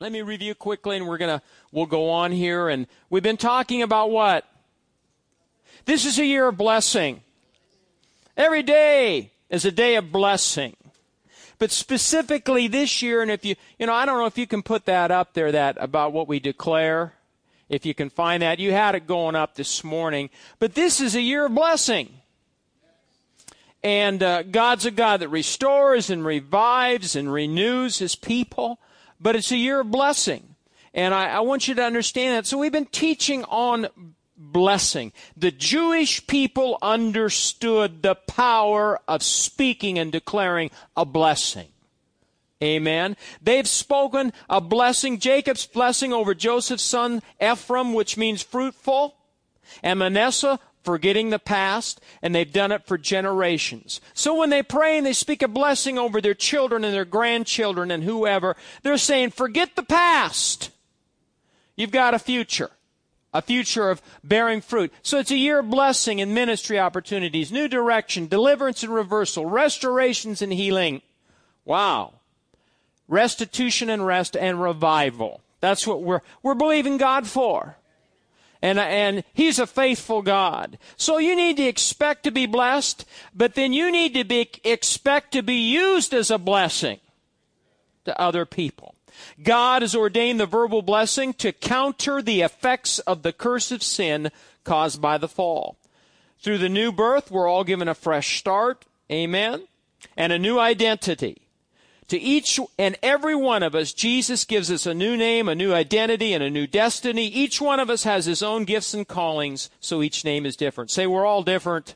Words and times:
Let 0.00 0.10
me 0.10 0.22
review 0.22 0.56
quickly 0.56 0.96
and 0.96 1.06
we're 1.06 1.18
going 1.18 1.38
to 1.38 1.44
we'll 1.70 1.86
go 1.86 2.10
on 2.10 2.32
here 2.32 2.68
and 2.68 2.88
we've 3.10 3.22
been 3.22 3.36
talking 3.36 3.80
about 3.80 4.10
what? 4.10 4.44
This 5.84 6.04
is 6.04 6.18
a 6.18 6.24
year 6.24 6.48
of 6.48 6.56
blessing. 6.56 7.22
Every 8.36 8.64
day 8.64 9.30
is 9.50 9.64
a 9.64 9.70
day 9.70 9.94
of 9.94 10.10
blessing. 10.10 10.76
But 11.60 11.70
specifically 11.70 12.66
this 12.66 13.02
year, 13.02 13.22
and 13.22 13.30
if 13.30 13.44
you, 13.44 13.54
you 13.78 13.86
know, 13.86 13.94
I 13.94 14.04
don't 14.04 14.18
know 14.18 14.26
if 14.26 14.36
you 14.36 14.48
can 14.48 14.62
put 14.62 14.86
that 14.86 15.12
up 15.12 15.34
there, 15.34 15.52
that 15.52 15.76
about 15.78 16.12
what 16.12 16.26
we 16.26 16.40
declare. 16.40 17.14
If 17.68 17.86
you 17.86 17.94
can 17.94 18.10
find 18.10 18.42
that. 18.42 18.58
You 18.58 18.72
had 18.72 18.94
it 18.94 19.06
going 19.06 19.36
up 19.36 19.54
this 19.54 19.84
morning. 19.84 20.28
But 20.58 20.74
this 20.74 21.00
is 21.00 21.14
a 21.14 21.22
year 21.22 21.46
of 21.46 21.54
blessing. 21.54 22.12
And 23.82 24.22
uh, 24.22 24.42
God's 24.42 24.86
a 24.86 24.90
God 24.90 25.20
that 25.20 25.28
restores 25.28 26.10
and 26.10 26.24
revives 26.24 27.14
and 27.14 27.32
renews 27.32 27.98
his 27.98 28.16
people. 28.16 28.80
But 29.24 29.36
it's 29.36 29.50
a 29.50 29.56
year 29.56 29.80
of 29.80 29.90
blessing. 29.90 30.54
And 30.92 31.14
I, 31.14 31.36
I 31.36 31.40
want 31.40 31.66
you 31.66 31.74
to 31.76 31.82
understand 31.82 32.36
that. 32.36 32.46
So 32.46 32.58
we've 32.58 32.70
been 32.70 32.84
teaching 32.84 33.42
on 33.44 33.88
blessing. 34.36 35.14
The 35.34 35.50
Jewish 35.50 36.26
people 36.26 36.76
understood 36.82 38.02
the 38.02 38.16
power 38.16 39.00
of 39.08 39.22
speaking 39.22 39.98
and 39.98 40.12
declaring 40.12 40.70
a 40.94 41.06
blessing. 41.06 41.68
Amen. 42.62 43.16
They've 43.40 43.66
spoken 43.66 44.30
a 44.50 44.60
blessing, 44.60 45.18
Jacob's 45.18 45.66
blessing 45.66 46.12
over 46.12 46.34
Joseph's 46.34 46.82
son 46.82 47.22
Ephraim, 47.42 47.94
which 47.94 48.18
means 48.18 48.42
fruitful, 48.42 49.16
and 49.82 50.00
Manasseh, 50.00 50.60
forgetting 50.84 51.30
the 51.30 51.38
past, 51.38 52.00
and 52.22 52.34
they've 52.34 52.52
done 52.52 52.72
it 52.72 52.86
for 52.86 52.98
generations. 52.98 54.00
So 54.12 54.34
when 54.34 54.50
they 54.50 54.62
pray 54.62 54.96
and 54.96 55.06
they 55.06 55.12
speak 55.12 55.42
a 55.42 55.48
blessing 55.48 55.98
over 55.98 56.20
their 56.20 56.34
children 56.34 56.84
and 56.84 56.94
their 56.94 57.04
grandchildren 57.04 57.90
and 57.90 58.04
whoever, 58.04 58.56
they're 58.82 58.98
saying, 58.98 59.30
forget 59.30 59.74
the 59.74 59.82
past. 59.82 60.70
You've 61.76 61.90
got 61.90 62.14
a 62.14 62.18
future 62.18 62.70
a 63.34 63.42
future 63.42 63.90
of 63.90 64.00
bearing 64.22 64.60
fruit. 64.60 64.92
So 65.02 65.18
it's 65.18 65.32
a 65.32 65.36
year 65.36 65.58
of 65.58 65.68
blessing 65.68 66.20
and 66.20 66.32
ministry 66.32 66.78
opportunities, 66.78 67.50
new 67.50 67.66
direction, 67.66 68.28
deliverance 68.28 68.84
and 68.84 68.94
reversal, 68.94 69.44
restorations 69.44 70.40
and 70.40 70.52
healing. 70.52 71.02
Wow. 71.64 72.14
Restitution 73.08 73.90
and 73.90 74.06
rest 74.06 74.36
and 74.36 74.62
revival. 74.62 75.40
That's 75.60 75.86
what 75.86 76.02
we're, 76.02 76.20
we're 76.42 76.54
believing 76.54 76.96
God 76.96 77.26
for. 77.26 77.76
And, 78.64 78.78
and 78.78 79.24
He's 79.34 79.58
a 79.58 79.66
faithful 79.66 80.22
God. 80.22 80.78
So 80.96 81.18
you 81.18 81.36
need 81.36 81.58
to 81.58 81.64
expect 81.64 82.24
to 82.24 82.30
be 82.30 82.46
blessed, 82.46 83.04
but 83.34 83.56
then 83.56 83.74
you 83.74 83.92
need 83.92 84.14
to 84.14 84.24
be, 84.24 84.48
expect 84.64 85.32
to 85.32 85.42
be 85.42 85.56
used 85.56 86.14
as 86.14 86.30
a 86.30 86.38
blessing 86.38 87.00
to 88.06 88.18
other 88.18 88.46
people. 88.46 88.94
God 89.42 89.82
has 89.82 89.94
ordained 89.94 90.40
the 90.40 90.46
verbal 90.46 90.80
blessing 90.80 91.34
to 91.34 91.52
counter 91.52 92.22
the 92.22 92.40
effects 92.40 93.00
of 93.00 93.22
the 93.22 93.34
curse 93.34 93.70
of 93.70 93.82
sin 93.82 94.30
caused 94.64 94.98
by 94.98 95.18
the 95.18 95.28
fall. 95.28 95.76
Through 96.40 96.58
the 96.58 96.70
new 96.70 96.90
birth, 96.90 97.30
we're 97.30 97.46
all 97.46 97.64
given 97.64 97.86
a 97.86 97.94
fresh 97.94 98.38
start. 98.38 98.86
Amen. 99.12 99.68
And 100.16 100.32
a 100.32 100.38
new 100.38 100.58
identity. 100.58 101.43
To 102.08 102.18
each 102.18 102.60
and 102.78 102.96
every 103.02 103.34
one 103.34 103.62
of 103.62 103.74
us, 103.74 103.92
Jesus 103.92 104.44
gives 104.44 104.70
us 104.70 104.84
a 104.86 104.92
new 104.92 105.16
name, 105.16 105.48
a 105.48 105.54
new 105.54 105.72
identity, 105.72 106.34
and 106.34 106.44
a 106.44 106.50
new 106.50 106.66
destiny. 106.66 107.26
Each 107.26 107.60
one 107.60 107.80
of 107.80 107.88
us 107.88 108.04
has 108.04 108.26
his 108.26 108.42
own 108.42 108.64
gifts 108.64 108.92
and 108.92 109.08
callings, 109.08 109.70
so 109.80 110.02
each 110.02 110.24
name 110.24 110.44
is 110.44 110.56
different. 110.56 110.90
Say, 110.90 111.06
we're 111.06 111.24
all 111.24 111.42
different. 111.42 111.94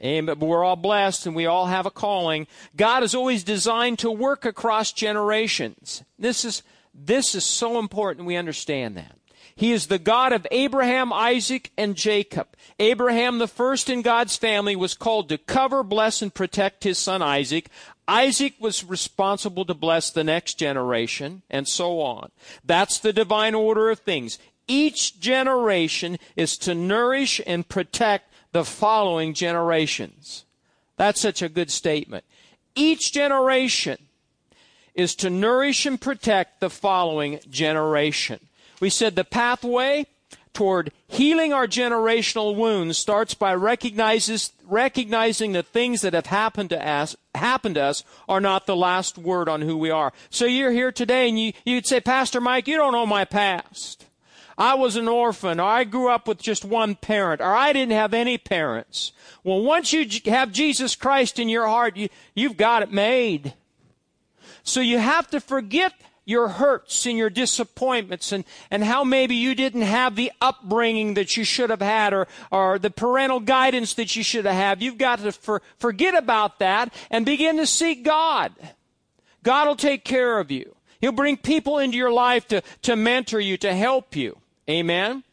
But 0.00 0.38
we're 0.38 0.62
all 0.62 0.76
blessed 0.76 1.26
and 1.26 1.34
we 1.34 1.46
all 1.46 1.66
have 1.66 1.86
a 1.86 1.90
calling. 1.90 2.46
God 2.76 3.02
is 3.02 3.14
always 3.14 3.42
designed 3.42 3.98
to 4.00 4.10
work 4.10 4.44
across 4.44 4.92
generations. 4.92 6.04
This 6.18 6.44
is, 6.44 6.62
this 6.94 7.34
is 7.34 7.44
so 7.44 7.80
important 7.80 8.26
we 8.26 8.36
understand 8.36 8.96
that. 8.96 9.16
He 9.56 9.72
is 9.72 9.88
the 9.88 9.98
God 9.98 10.32
of 10.32 10.46
Abraham, 10.52 11.12
Isaac, 11.12 11.72
and 11.76 11.96
Jacob. 11.96 12.46
Abraham, 12.78 13.40
the 13.40 13.48
first 13.48 13.90
in 13.90 14.02
God's 14.02 14.36
family, 14.36 14.76
was 14.76 14.94
called 14.94 15.28
to 15.30 15.38
cover, 15.38 15.82
bless, 15.82 16.22
and 16.22 16.32
protect 16.32 16.84
his 16.84 16.96
son 16.96 17.22
Isaac. 17.22 17.68
Isaac 18.08 18.54
was 18.58 18.82
responsible 18.84 19.66
to 19.66 19.74
bless 19.74 20.10
the 20.10 20.24
next 20.24 20.54
generation, 20.54 21.42
and 21.50 21.68
so 21.68 22.00
on. 22.00 22.30
That's 22.64 22.98
the 22.98 23.12
divine 23.12 23.54
order 23.54 23.90
of 23.90 24.00
things. 24.00 24.38
Each 24.66 25.20
generation 25.20 26.18
is 26.34 26.56
to 26.58 26.74
nourish 26.74 27.40
and 27.46 27.68
protect 27.68 28.32
the 28.52 28.64
following 28.64 29.34
generations. 29.34 30.46
That's 30.96 31.20
such 31.20 31.42
a 31.42 31.50
good 31.50 31.70
statement. 31.70 32.24
Each 32.74 33.12
generation 33.12 33.98
is 34.94 35.14
to 35.16 35.30
nourish 35.30 35.84
and 35.84 36.00
protect 36.00 36.60
the 36.60 36.70
following 36.70 37.40
generation. 37.50 38.40
We 38.80 38.90
said 38.90 39.16
the 39.16 39.24
pathway 39.24 40.06
toward 40.52 40.92
healing 41.06 41.52
our 41.52 41.66
generational 41.66 42.54
wounds 42.54 42.98
starts 42.98 43.34
by 43.34 43.54
recognizes, 43.54 44.52
recognizing 44.64 45.52
the 45.52 45.62
things 45.62 46.00
that 46.02 46.14
have 46.14 46.26
happened 46.26 46.70
to 46.70 46.88
us 46.88 47.16
happened 47.34 47.76
to 47.76 47.82
us 47.82 48.04
are 48.28 48.40
not 48.40 48.66
the 48.66 48.76
last 48.76 49.16
word 49.16 49.48
on 49.48 49.62
who 49.62 49.76
we 49.76 49.90
are. 49.90 50.12
So 50.30 50.44
you're 50.44 50.72
here 50.72 50.92
today 50.92 51.28
and 51.28 51.38
you, 51.38 51.52
you'd 51.64 51.86
say, 51.86 52.00
Pastor 52.00 52.40
Mike, 52.40 52.68
you 52.68 52.76
don't 52.76 52.92
know 52.92 53.06
my 53.06 53.24
past. 53.24 54.06
I 54.58 54.74
was 54.74 54.96
an 54.96 55.06
orphan, 55.06 55.60
or 55.60 55.68
I 55.68 55.84
grew 55.84 56.10
up 56.10 56.26
with 56.26 56.42
just 56.42 56.64
one 56.64 56.96
parent, 56.96 57.40
or 57.40 57.54
I 57.54 57.72
didn't 57.72 57.92
have 57.92 58.12
any 58.12 58.38
parents. 58.38 59.12
Well, 59.44 59.62
once 59.62 59.92
you 59.92 60.04
have 60.26 60.50
Jesus 60.50 60.96
Christ 60.96 61.38
in 61.38 61.48
your 61.48 61.68
heart, 61.68 61.96
you, 61.96 62.08
you've 62.34 62.56
got 62.56 62.82
it 62.82 62.90
made. 62.90 63.54
So 64.64 64.80
you 64.80 64.98
have 64.98 65.30
to 65.30 65.38
forget 65.38 65.92
your 66.28 66.48
hurts 66.48 67.06
and 67.06 67.16
your 67.16 67.30
disappointments 67.30 68.32
and, 68.32 68.44
and 68.70 68.84
how 68.84 69.02
maybe 69.02 69.34
you 69.34 69.54
didn't 69.54 69.80
have 69.80 70.14
the 70.14 70.30
upbringing 70.42 71.14
that 71.14 71.38
you 71.38 71.42
should 71.42 71.70
have 71.70 71.80
had 71.80 72.12
or, 72.12 72.28
or 72.52 72.78
the 72.78 72.90
parental 72.90 73.40
guidance 73.40 73.94
that 73.94 74.14
you 74.14 74.22
should 74.22 74.44
have 74.44 74.54
had. 74.54 74.82
You've 74.82 74.98
got 74.98 75.20
to 75.20 75.32
for, 75.32 75.62
forget 75.78 76.14
about 76.14 76.58
that 76.58 76.92
and 77.10 77.24
begin 77.24 77.56
to 77.56 77.66
seek 77.66 78.04
God. 78.04 78.52
God 79.42 79.68
will 79.68 79.76
take 79.76 80.04
care 80.04 80.38
of 80.38 80.50
you. 80.50 80.76
He'll 81.00 81.12
bring 81.12 81.38
people 81.38 81.78
into 81.78 81.96
your 81.96 82.12
life 82.12 82.46
to, 82.48 82.62
to 82.82 82.94
mentor 82.94 83.40
you, 83.40 83.56
to 83.56 83.74
help 83.74 84.14
you. 84.14 84.36
Amen? 84.68 85.24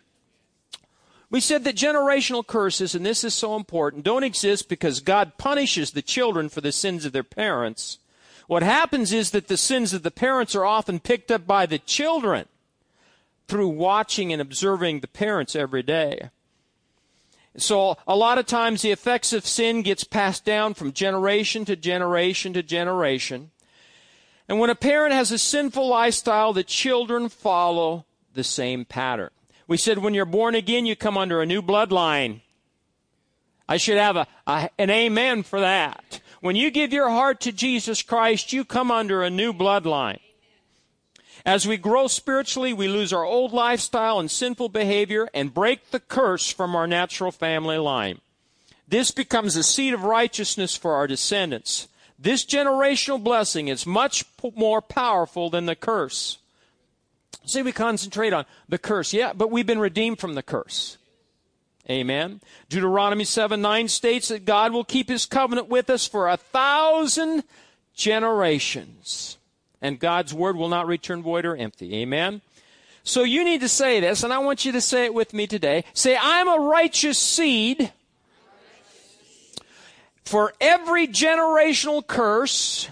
We 1.29 1.41
said 1.41 1.65
that 1.65 1.75
generational 1.75 2.47
curses, 2.47 2.95
and 2.95 3.05
this 3.05 3.25
is 3.25 3.33
so 3.33 3.57
important, 3.57 4.05
don't 4.05 4.23
exist 4.23 4.69
because 4.69 5.01
God 5.01 5.33
punishes 5.37 5.91
the 5.91 6.01
children 6.01 6.47
for 6.47 6.61
the 6.61 6.71
sins 6.71 7.03
of 7.03 7.11
their 7.11 7.23
parents. 7.23 7.97
What 8.47 8.63
happens 8.63 9.11
is 9.11 9.31
that 9.31 9.47
the 9.47 9.57
sins 9.57 9.93
of 9.93 10.03
the 10.03 10.11
parents 10.11 10.55
are 10.55 10.65
often 10.65 10.99
picked 10.99 11.31
up 11.31 11.47
by 11.47 11.65
the 11.65 11.79
children 11.79 12.47
through 13.47 13.69
watching 13.69 14.31
and 14.31 14.41
observing 14.41 14.99
the 14.99 15.07
parents 15.07 15.55
every 15.55 15.83
day. 15.83 16.29
So 17.57 17.97
a 18.07 18.15
lot 18.15 18.37
of 18.37 18.45
times 18.45 18.81
the 18.81 18.91
effects 18.91 19.31
of 19.33 19.47
sin 19.47 19.81
gets 19.81 20.03
passed 20.03 20.43
down 20.43 20.73
from 20.73 20.91
generation 20.91 21.65
to 21.65 21.75
generation 21.75 22.53
to 22.53 22.63
generation. 22.63 23.51
And 24.47 24.59
when 24.59 24.69
a 24.69 24.75
parent 24.75 25.13
has 25.13 25.31
a 25.31 25.37
sinful 25.37 25.87
lifestyle, 25.87 26.53
the 26.53 26.63
children 26.63 27.29
follow 27.29 28.05
the 28.33 28.43
same 28.43 28.85
pattern. 28.85 29.29
We 29.67 29.77
said 29.77 29.99
when 29.99 30.13
you're 30.13 30.25
born 30.25 30.53
again, 30.53 30.85
you 30.85 30.95
come 30.95 31.17
under 31.17 31.41
a 31.41 31.45
new 31.45 31.61
bloodline. 31.61 32.41
I 33.67 33.77
should 33.77 33.97
have 33.97 34.15
a, 34.15 34.27
a, 34.45 34.69
an 34.77 34.91
amen 34.91 35.43
for 35.43 35.59
that. 35.59 36.19
When 36.45 36.55
you 36.55 36.69
give 36.69 36.93
your 36.93 37.09
heart 37.09 37.39
to 37.39 37.51
Jesus 37.51 38.03
Christ, 38.03 38.53
you 38.53 38.65
come 38.65 38.91
under 38.91 39.23
a 39.23 39.31
new 39.31 39.51
bloodline. 39.51 40.19
As 41.43 41.67
we 41.67 41.75
grow 41.75 42.05
spiritually, 42.05 42.71
we 42.71 42.87
lose 42.87 43.11
our 43.11 43.23
old 43.23 43.51
lifestyle 43.51 44.19
and 44.19 44.29
sinful 44.29 44.69
behavior 44.69 45.27
and 45.33 45.51
break 45.51 45.89
the 45.89 45.99
curse 45.99 46.51
from 46.51 46.75
our 46.75 46.85
natural 46.85 47.31
family 47.31 47.79
line. 47.79 48.21
This 48.87 49.09
becomes 49.09 49.55
a 49.55 49.63
seed 49.63 49.95
of 49.95 50.03
righteousness 50.03 50.75
for 50.75 50.93
our 50.93 51.07
descendants. 51.07 51.87
This 52.19 52.45
generational 52.45 53.23
blessing 53.23 53.67
is 53.67 53.87
much 53.87 54.23
more 54.55 54.83
powerful 54.83 55.49
than 55.49 55.65
the 55.65 55.75
curse. 55.75 56.37
See, 57.43 57.63
we 57.63 57.71
concentrate 57.71 58.33
on 58.33 58.45
the 58.69 58.77
curse. 58.77 59.13
Yeah, 59.13 59.33
but 59.33 59.49
we've 59.49 59.65
been 59.65 59.79
redeemed 59.79 60.19
from 60.19 60.35
the 60.35 60.43
curse. 60.43 60.99
Amen. 61.89 62.41
Deuteronomy 62.67 63.25
7 63.25 63.61
9 63.61 63.87
states 63.87 64.29
that 64.29 64.45
God 64.45 64.73
will 64.73 64.83
keep 64.83 65.07
his 65.07 65.25
covenant 65.25 65.69
with 65.69 65.89
us 65.89 66.07
for 66.07 66.27
a 66.27 66.37
thousand 66.37 67.43
generations. 67.93 69.37
And 69.81 69.99
God's 69.99 70.33
word 70.33 70.55
will 70.55 70.69
not 70.69 70.87
return 70.87 71.21
void 71.21 71.45
or 71.45 71.55
empty. 71.55 71.95
Amen. 71.97 72.41
So 73.03 73.23
you 73.23 73.43
need 73.43 73.61
to 73.61 73.69
say 73.69 73.99
this, 73.99 74.23
and 74.23 74.33
I 74.33 74.39
want 74.39 74.65
you 74.65 74.71
to 74.71 74.81
say 74.81 75.05
it 75.05 75.13
with 75.13 75.31
me 75.31 75.45
today. 75.45 75.83
Say, 75.93 76.17
I'm 76.19 76.47
a 76.47 76.67
righteous 76.67 77.19
seed 77.19 77.91
for 80.23 80.53
every 80.59 81.07
generational 81.07 82.05
curse 82.05 82.89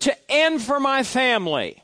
to 0.00 0.14
end 0.30 0.60
for 0.60 0.78
my 0.78 1.02
family. 1.02 1.82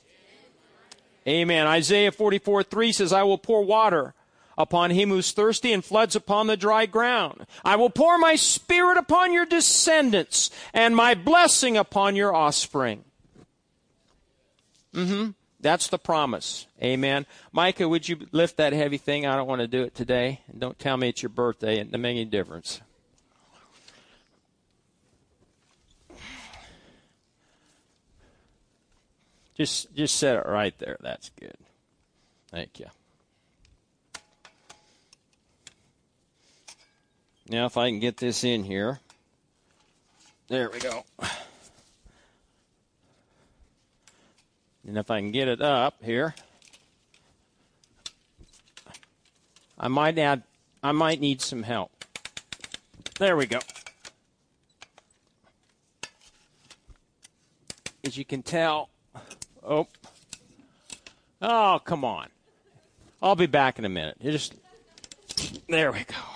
Amen. 1.26 1.66
Isaiah 1.66 2.12
44 2.12 2.62
3 2.62 2.92
says, 2.92 3.12
I 3.14 3.22
will 3.22 3.38
pour 3.38 3.64
water 3.64 4.12
upon 4.60 4.90
him 4.90 5.08
who's 5.08 5.32
thirsty 5.32 5.72
and 5.72 5.84
floods 5.84 6.14
upon 6.14 6.46
the 6.46 6.56
dry 6.56 6.86
ground. 6.86 7.46
I 7.64 7.76
will 7.76 7.90
pour 7.90 8.18
my 8.18 8.36
spirit 8.36 8.98
upon 8.98 9.32
your 9.32 9.46
descendants 9.46 10.50
and 10.72 10.94
my 10.94 11.14
blessing 11.14 11.76
upon 11.76 12.16
your 12.16 12.34
offspring. 12.34 13.04
Mm-hmm. 14.94 15.30
That's 15.60 15.88
the 15.88 15.98
promise. 15.98 16.66
Amen. 16.82 17.26
Micah, 17.52 17.88
would 17.88 18.08
you 18.08 18.26
lift 18.32 18.56
that 18.56 18.72
heavy 18.72 18.96
thing? 18.96 19.26
I 19.26 19.36
don't 19.36 19.46
want 19.46 19.60
to 19.60 19.68
do 19.68 19.82
it 19.82 19.94
today. 19.94 20.40
Don't 20.56 20.78
tell 20.78 20.96
me 20.96 21.10
it's 21.10 21.22
your 21.22 21.30
birthday. 21.30 21.78
It 21.78 21.84
doesn't 21.84 22.00
make 22.00 22.16
any 22.16 22.24
difference. 22.24 22.80
Just 29.56 29.94
just 29.94 30.16
set 30.16 30.36
it 30.36 30.46
right 30.46 30.76
there. 30.78 30.96
That's 31.02 31.30
good. 31.38 31.56
Thank 32.50 32.80
you. 32.80 32.86
Now 37.50 37.66
if 37.66 37.76
I 37.76 37.90
can 37.90 37.98
get 37.98 38.16
this 38.16 38.44
in 38.44 38.62
here. 38.62 39.00
There 40.46 40.70
we 40.70 40.78
go. 40.78 41.04
And 44.86 44.96
if 44.96 45.10
I 45.10 45.18
can 45.20 45.32
get 45.32 45.48
it 45.48 45.60
up 45.60 45.96
here, 46.00 46.34
I 49.78 49.88
might 49.88 50.16
add 50.16 50.44
I 50.82 50.92
might 50.92 51.20
need 51.20 51.40
some 51.42 51.64
help. 51.64 51.90
There 53.18 53.36
we 53.36 53.46
go. 53.46 53.58
As 58.04 58.16
you 58.16 58.24
can 58.24 58.42
tell, 58.42 58.90
oh, 59.62 59.88
oh, 61.42 61.80
come 61.84 62.04
on. 62.04 62.28
I'll 63.20 63.36
be 63.36 63.46
back 63.46 63.78
in 63.78 63.84
a 63.84 63.88
minute. 63.88 64.16
You 64.20 64.30
just 64.30 64.54
there 65.68 65.90
we 65.90 66.04
go. 66.04 66.29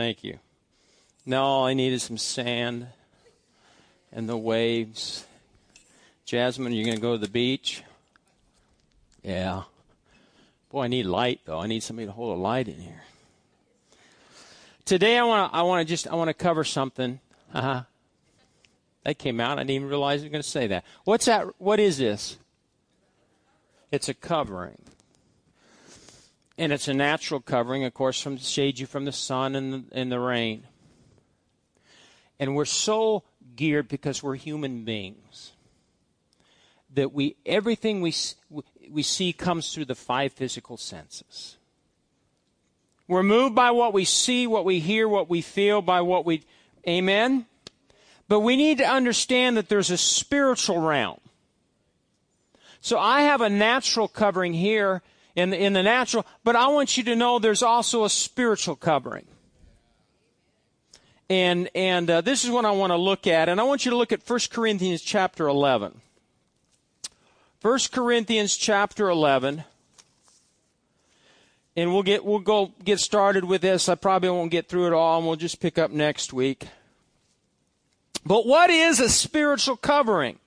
Thank 0.00 0.24
you. 0.24 0.38
Now 1.26 1.44
all 1.44 1.66
I 1.66 1.74
need 1.74 1.92
is 1.92 2.02
some 2.02 2.16
sand 2.16 2.86
and 4.10 4.26
the 4.26 4.34
waves. 4.34 5.26
Jasmine, 6.24 6.72
you're 6.72 6.86
going 6.86 6.96
to 6.96 7.02
go 7.02 7.12
to 7.12 7.18
the 7.18 7.28
beach? 7.28 7.82
Yeah. 9.22 9.64
Boy, 10.70 10.84
I 10.84 10.88
need 10.88 11.04
light 11.04 11.40
though. 11.44 11.60
I 11.60 11.66
need 11.66 11.82
somebody 11.82 12.06
to 12.06 12.12
hold 12.12 12.38
a 12.38 12.40
light 12.40 12.66
in 12.66 12.80
here. 12.80 13.02
Today 14.86 15.18
I 15.18 15.22
want 15.24 15.52
to 15.52 15.58
I 15.58 15.60
want 15.60 15.86
to 15.86 15.92
just 15.92 16.08
I 16.08 16.14
want 16.14 16.28
to 16.28 16.34
cover 16.34 16.64
something. 16.64 17.20
Uh-huh. 17.52 17.82
That 19.04 19.18
came 19.18 19.38
out. 19.38 19.58
I 19.58 19.64
didn't 19.64 19.72
even 19.72 19.88
realize 19.88 20.22
I 20.22 20.24
was 20.24 20.32
going 20.32 20.42
to 20.42 20.48
say 20.48 20.66
that. 20.68 20.82
What's 21.04 21.26
that? 21.26 21.60
What 21.60 21.78
is 21.78 21.98
this? 21.98 22.38
It's 23.92 24.08
a 24.08 24.14
covering. 24.14 24.78
And 26.60 26.74
it's 26.74 26.88
a 26.88 26.92
natural 26.92 27.40
covering, 27.40 27.84
of 27.84 27.94
course, 27.94 28.20
from 28.20 28.36
shade 28.36 28.78
you 28.78 28.84
from 28.84 29.06
the 29.06 29.12
sun 29.12 29.56
and 29.56 29.72
the, 29.72 29.84
and 29.92 30.12
the 30.12 30.20
rain. 30.20 30.64
And 32.38 32.54
we're 32.54 32.66
so 32.66 33.22
geared 33.56 33.88
because 33.88 34.22
we're 34.22 34.34
human 34.34 34.84
beings 34.84 35.52
that 36.94 37.14
we 37.14 37.36
everything 37.46 38.02
we 38.02 38.14
we 38.90 39.02
see 39.02 39.32
comes 39.32 39.72
through 39.72 39.86
the 39.86 39.94
five 39.94 40.34
physical 40.34 40.76
senses. 40.76 41.56
We're 43.08 43.22
moved 43.22 43.54
by 43.54 43.70
what 43.70 43.94
we 43.94 44.04
see, 44.04 44.46
what 44.46 44.66
we 44.66 44.80
hear, 44.80 45.08
what 45.08 45.30
we 45.30 45.40
feel, 45.40 45.80
by 45.80 46.02
what 46.02 46.26
we 46.26 46.42
Amen. 46.86 47.46
But 48.28 48.40
we 48.40 48.56
need 48.56 48.76
to 48.78 48.86
understand 48.86 49.56
that 49.56 49.70
there's 49.70 49.90
a 49.90 49.96
spiritual 49.96 50.78
realm. 50.78 51.20
So 52.82 52.98
I 52.98 53.22
have 53.22 53.40
a 53.40 53.48
natural 53.48 54.08
covering 54.08 54.52
here 54.52 55.00
in 55.36 55.50
the, 55.50 55.62
in 55.62 55.72
the 55.72 55.82
natural, 55.82 56.26
but 56.44 56.56
I 56.56 56.68
want 56.68 56.96
you 56.96 57.04
to 57.04 57.16
know 57.16 57.38
there's 57.38 57.62
also 57.62 58.04
a 58.04 58.10
spiritual 58.10 58.76
covering. 58.76 59.26
And, 61.28 61.70
and 61.76 62.10
uh, 62.10 62.20
this 62.22 62.44
is 62.44 62.50
what 62.50 62.64
I 62.64 62.72
want 62.72 62.90
to 62.90 62.96
look 62.96 63.28
at. 63.28 63.48
And 63.48 63.60
I 63.60 63.64
want 63.64 63.84
you 63.84 63.92
to 63.92 63.96
look 63.96 64.10
at 64.10 64.28
1 64.28 64.40
Corinthians 64.50 65.00
chapter 65.00 65.46
11. 65.46 66.00
1 67.62 67.78
Corinthians 67.92 68.56
chapter 68.56 69.08
11. 69.08 69.62
And 71.76 71.92
we'll 71.92 72.02
get, 72.02 72.24
we'll 72.24 72.40
go 72.40 72.72
get 72.84 72.98
started 72.98 73.44
with 73.44 73.62
this. 73.62 73.88
I 73.88 73.94
probably 73.94 74.30
won't 74.30 74.50
get 74.50 74.68
through 74.68 74.88
it 74.88 74.92
all 74.92 75.18
and 75.18 75.26
we'll 75.26 75.36
just 75.36 75.60
pick 75.60 75.78
up 75.78 75.92
next 75.92 76.32
week. 76.32 76.66
But 78.26 78.44
what 78.44 78.68
is 78.70 78.98
a 78.98 79.08
spiritual 79.08 79.76
covering? 79.76 80.40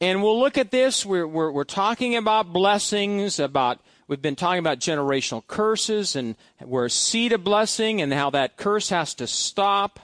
And 0.00 0.22
we'll 0.22 0.40
look 0.40 0.56
at 0.56 0.70
this. 0.70 1.04
We're, 1.04 1.26
we're, 1.26 1.50
we're 1.50 1.64
talking 1.64 2.16
about 2.16 2.52
blessings, 2.52 3.38
about 3.38 3.80
We've 4.10 4.20
been 4.20 4.34
talking 4.34 4.58
about 4.58 4.80
generational 4.80 5.46
curses 5.46 6.16
and 6.16 6.34
we're 6.60 6.86
a 6.86 6.90
seed 6.90 7.32
of 7.32 7.44
blessing 7.44 8.02
and 8.02 8.12
how 8.12 8.30
that 8.30 8.56
curse 8.56 8.88
has 8.88 9.14
to 9.14 9.28
stop. 9.28 10.00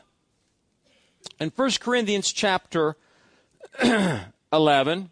In 1.40 1.48
1 1.48 1.70
Corinthians 1.80 2.30
chapter 2.30 2.94
11, 4.52 5.10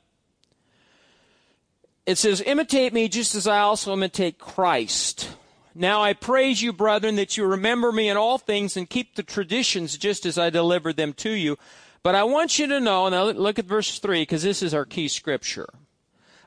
it 2.06 2.18
says, 2.18 2.40
Imitate 2.46 2.92
me 2.92 3.08
just 3.08 3.34
as 3.34 3.48
I 3.48 3.58
also 3.58 3.92
imitate 3.94 4.38
Christ. 4.38 5.28
Now 5.74 6.00
I 6.00 6.12
praise 6.12 6.62
you, 6.62 6.72
brethren, 6.72 7.16
that 7.16 7.36
you 7.36 7.46
remember 7.46 7.90
me 7.90 8.08
in 8.08 8.16
all 8.16 8.38
things 8.38 8.76
and 8.76 8.88
keep 8.88 9.16
the 9.16 9.24
traditions 9.24 9.98
just 9.98 10.24
as 10.24 10.38
I 10.38 10.50
delivered 10.50 10.96
them 10.96 11.14
to 11.14 11.30
you. 11.30 11.58
But 12.04 12.14
I 12.14 12.24
want 12.24 12.58
you 12.58 12.66
to 12.66 12.80
know, 12.80 13.08
now 13.08 13.24
look 13.24 13.58
at 13.58 13.64
verse 13.64 13.98
3, 13.98 14.22
because 14.22 14.42
this 14.42 14.62
is 14.62 14.74
our 14.74 14.84
key 14.84 15.08
scripture. 15.08 15.70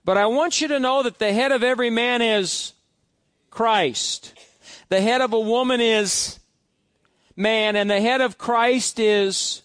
But 0.05 0.15
I 0.15 0.27
want 0.27 0.61
you 0.61 0.67
to 0.67 0.79
know 0.79 1.01
that 1.01 1.17
the 1.17 1.33
head 1.33 1.51
of 1.51 1.63
every 1.63 1.89
man 1.89 2.21
is 2.21 2.73
Christ. 3.49 4.35
The 4.89 5.01
head 5.01 5.19
of 5.19 5.33
a 5.33 5.39
woman 5.39 5.81
is 5.81 6.39
man, 7.35 7.75
and 7.75 7.89
the 7.89 7.99
head 7.99 8.21
of 8.21 8.37
Christ 8.37 8.99
is 8.99 9.63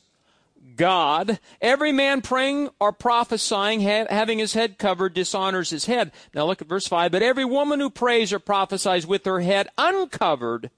God. 0.77 1.39
Every 1.61 1.93
man 1.93 2.23
praying 2.23 2.71
or 2.81 2.93
prophesying, 2.93 3.83
ha- 3.83 4.07
having 4.09 4.39
his 4.39 4.55
head 4.55 4.79
covered, 4.79 5.13
dishonors 5.13 5.69
his 5.69 5.85
head. 5.85 6.11
Now 6.35 6.47
look 6.47 6.63
at 6.63 6.69
verse 6.69 6.89
5. 6.89 7.13
But 7.13 7.23
every 7.23 7.45
woman 7.45 7.81
who 7.81 7.91
prays 7.91 8.33
or 8.33 8.39
prophesies 8.39 9.07
with 9.07 9.27
her 9.27 9.41
head 9.41 9.69
uncovered 9.77 10.71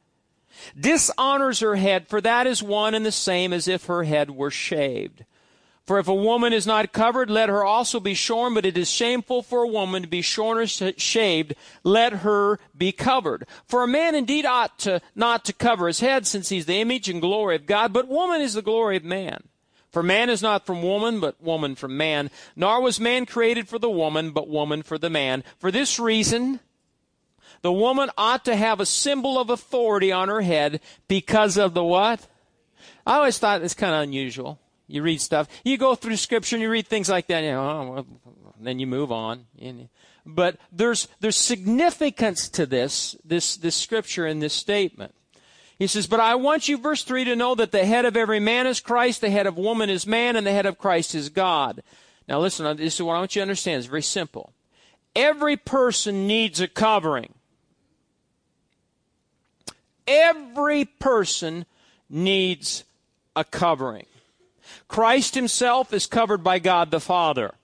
dishonors 0.79 1.61
her 1.61 1.77
head, 1.77 2.09
for 2.09 2.21
that 2.21 2.47
is 2.47 2.63
one 2.63 2.95
and 2.95 3.05
the 3.05 3.13
same 3.13 3.53
as 3.53 3.69
if 3.69 3.87
her 3.87 4.05
head 4.05 4.31
were 4.31 4.51
shaved. 4.51 5.25
For 5.87 5.99
if 5.99 6.09
a 6.09 6.15
woman 6.15 6.55
is 6.55 6.67
not 6.67 6.95
covered, 6.95 7.29
let 7.29 7.51
her 7.51 7.63
also 7.63 8.01
be 8.01 8.15
shorn, 8.15 8.55
but 8.55 8.65
it 8.65 8.79
is 8.79 8.91
shameful 8.91 9.43
for 9.43 9.63
a 9.63 9.69
woman 9.69 10.01
to 10.03 10.09
be 10.09 10.23
shorn 10.23 10.57
or 10.57 10.67
shaved. 10.67 11.55
Let 11.83 12.15
her 12.15 12.59
be 12.77 12.91
covered. 12.91 13.47
For 13.67 13.83
a 13.83 13.89
man 13.89 14.15
indeed 14.15 14.47
ought 14.47 14.79
to 14.81 15.03
not 15.15 15.45
to 15.45 15.53
cover 15.53 15.87
his 15.87 16.01
head, 16.01 16.27
since 16.27 16.49
he's 16.49 16.65
the 16.65 16.81
image 16.81 17.11
and 17.11 17.21
glory 17.21 17.57
of 17.57 17.67
God, 17.67 17.93
but 17.93 18.09
woman 18.09 18.41
is 18.41 18.55
the 18.55 18.63
glory 18.63 18.97
of 18.97 19.05
man. 19.05 19.45
For 19.91 20.03
man 20.03 20.31
is 20.31 20.43
not 20.43 20.65
from 20.65 20.83
woman, 20.83 21.21
but 21.21 21.41
woman 21.41 21.77
from 21.77 21.97
man. 21.97 22.31
Nor 22.57 22.81
was 22.81 22.99
man 22.99 23.27
created 23.27 23.69
for 23.69 23.79
the 23.79 23.91
woman, 23.91 24.31
but 24.31 24.49
woman 24.49 24.83
for 24.83 24.97
the 24.97 25.11
man. 25.11 25.45
For 25.59 25.71
this 25.71 26.01
reason, 26.01 26.61
the 27.63 27.73
woman 27.73 28.11
ought 28.17 28.45
to 28.45 28.57
have 28.57 28.81
a 28.81 28.87
symbol 28.87 29.39
of 29.39 29.51
authority 29.51 30.13
on 30.13 30.29
her 30.29 30.43
head 30.43 30.81
because 31.09 31.57
of 31.57 31.75
the 31.75 31.85
what? 31.85 32.27
I 33.07 33.17
always 33.17 33.39
thought 33.39 33.63
it's 33.63 33.75
kind 33.75 33.95
of 33.95 34.03
unusual. 34.03 34.59
You 34.87 35.03
read 35.03 35.21
stuff. 35.21 35.49
You 35.65 35.79
go 35.79 35.95
through 35.95 36.17
scripture 36.17 36.57
and 36.57 36.63
you 36.63 36.71
read 36.71 36.87
things 36.87 37.09
like 37.09 37.27
that. 37.29 37.43
You 37.43 37.53
know, 37.53 37.97
oh, 37.99 38.07
then 38.61 38.79
you 38.79 38.87
move 38.87 39.11
on. 39.11 39.47
But 40.27 40.59
there's 40.73 41.09
there's 41.21 41.37
significance 41.37 42.49
to 42.51 42.67
this 42.67 43.17
this 43.25 43.57
this 43.57 43.75
scripture 43.75 44.27
and 44.27 44.43
this 44.43 44.55
statement. 44.55 45.15
He 45.79 45.87
says, 45.87 46.07
"But 46.07 46.21
I 46.21 46.35
want 46.35 46.69
you, 46.69 46.79
verse 46.79 47.03
three, 47.03 47.25
to 47.25 47.35
know 47.35 47.55
that 47.55 47.73
the 47.73 47.85
head 47.85 48.05
of 48.05 48.17
every 48.17 48.41
man 48.41 48.67
is 48.67 48.81
Christ, 48.81 49.21
the 49.21 49.31
head 49.31 49.47
of 49.47 49.57
woman 49.57 49.91
is 49.91 50.07
man, 50.07 50.37
and 50.37 50.47
the 50.47 50.53
head 50.53 50.67
of 50.67 50.79
Christ 50.79 51.15
is 51.15 51.29
God." 51.31 51.83
Now, 52.29 52.41
listen. 52.41 52.77
This 52.77 52.95
is 52.95 53.03
what 53.03 53.15
I 53.15 53.19
want 53.19 53.35
you 53.37 53.41
to 53.41 53.45
understand. 53.45 53.79
It's 53.79 53.87
very 53.87 54.03
simple. 54.03 54.53
Every 55.17 55.57
person 55.57 56.27
needs 56.27 56.61
a 56.61 56.69
covering. 56.69 57.35
Every 60.07 60.85
person 60.85 61.67
needs 62.09 62.85
a 63.35 63.45
covering. 63.45 64.07
Christ 64.89 65.35
himself 65.35 65.93
is 65.93 66.07
covered 66.07 66.45
by 66.45 66.59
God 66.59 66.91
the 66.91 67.01
Father. 67.01 67.55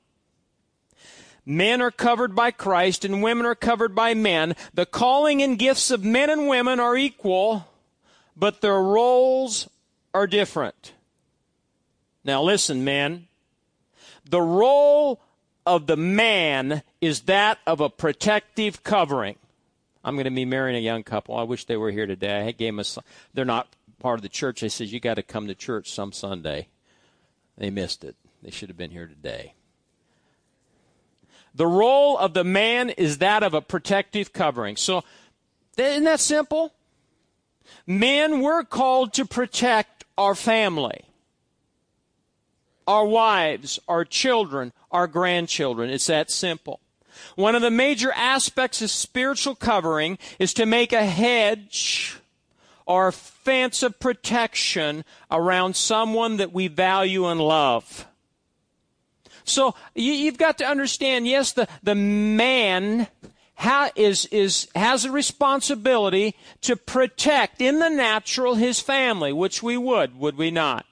Men 1.47 1.81
are 1.81 1.91
covered 1.91 2.35
by 2.35 2.51
Christ 2.51 3.05
and 3.05 3.23
women 3.23 3.47
are 3.47 3.55
covered 3.55 3.95
by 3.95 4.15
men. 4.15 4.55
The 4.75 4.87
calling 4.87 5.43
and 5.43 5.59
gifts 5.59 5.91
of 5.91 6.05
men 6.05 6.31
and 6.31 6.49
women 6.49 6.79
are 6.79 6.97
equal, 6.97 7.67
but 8.37 8.61
their 8.61 8.81
roles 8.81 9.69
are 10.15 10.27
different. 10.27 10.93
Now 12.25 12.43
listen, 12.43 12.85
men. 12.85 13.27
The 14.29 14.43
role 14.43 15.21
of 15.67 15.87
the 15.87 15.97
man 15.97 16.83
is 17.01 17.23
that 17.23 17.59
of 17.67 17.81
a 17.81 17.91
protective 17.91 18.83
covering. 18.85 19.37
I'm 20.05 20.15
going 20.15 20.25
to 20.25 20.31
be 20.31 20.45
marrying 20.45 20.77
a 20.77 20.81
young 20.81 21.03
couple. 21.03 21.37
I 21.37 21.43
wish 21.43 21.67
they 21.67 21.77
were 21.77 21.91
here 21.91 22.07
today. 22.07 22.47
I 22.47 22.53
gave 22.53 22.75
them 22.75 22.81
a, 22.81 23.03
they're 23.35 23.45
not 23.45 23.69
part 23.99 24.19
of 24.19 24.23
the 24.23 24.29
church. 24.29 24.61
They 24.61 24.69
said, 24.69 24.89
you 24.89 25.01
got 25.01 25.15
to 25.15 25.23
come 25.23 25.47
to 25.49 25.55
church 25.55 25.93
some 25.93 26.13
Sunday. 26.13 26.69
They 27.59 27.71
missed 27.71 28.05
it. 28.05 28.17
They 28.43 28.51
should 28.51 28.71
have 28.71 28.79
been 28.79 28.91
here 28.91 29.07
today. 29.07 29.55
The 31.55 31.67
role 31.67 32.17
of 32.17 32.33
the 32.33 32.45
man 32.45 32.91
is 32.91 33.19
that 33.19 33.43
of 33.43 33.55
a 33.55 33.61
protective 33.61 34.33
covering. 34.33 34.77
So, 34.77 35.05
isn't 35.77 36.05
that 36.05 36.21
simple? 36.21 36.73
Men, 37.87 38.41
we're 38.41 38.65
called 38.65 39.13
to 39.15 39.25
protect 39.25 40.05
our 40.17 40.35
family, 40.35 41.05
our 42.87 43.05
wives, 43.05 43.81
our 43.89 44.05
children, 44.05 44.73
our 44.91 45.07
grandchildren. 45.07 45.91
It's 45.91 46.07
that 46.07 46.31
simple. 46.31 46.81
One 47.37 47.55
of 47.55 47.63
the 47.63 47.71
major 47.71 48.13
aspects 48.13 48.83
of 48.83 48.91
spiritual 48.91 49.55
covering 49.55 50.19
is 50.39 50.55
to 50.55 50.67
make 50.67 50.93
a 50.93 51.05
hedge 51.05 52.21
or 52.87 53.13
fence 53.13 53.85
of 53.85 54.01
protection 54.01 55.05
around 55.31 55.77
someone 55.77 56.39
that 56.39 56.53
we 56.53 56.67
value 56.67 57.27
and 57.27 57.41
love. 57.41 58.07
So 59.45 59.75
you, 59.95 60.27
have 60.27 60.39
got 60.39 60.59
to 60.59 60.67
understand, 60.67 61.27
yes, 61.27 61.53
the, 61.53 61.69
the 61.83 61.95
man 61.95 63.07
ha, 63.55 63.91
is, 63.95 64.27
is, 64.27 64.69
has 64.75 65.05
a 65.05 65.13
responsibility 65.13 66.35
to 66.63 66.77
protect 66.77 67.61
in 67.61 67.79
the 67.79 67.89
natural 67.89 68.57
his 68.57 68.81
family, 68.81 69.33
which 69.33 69.63
we 69.63 69.77
would, 69.77 70.19
would 70.19 70.37
we 70.37 70.51
not? 70.51 70.85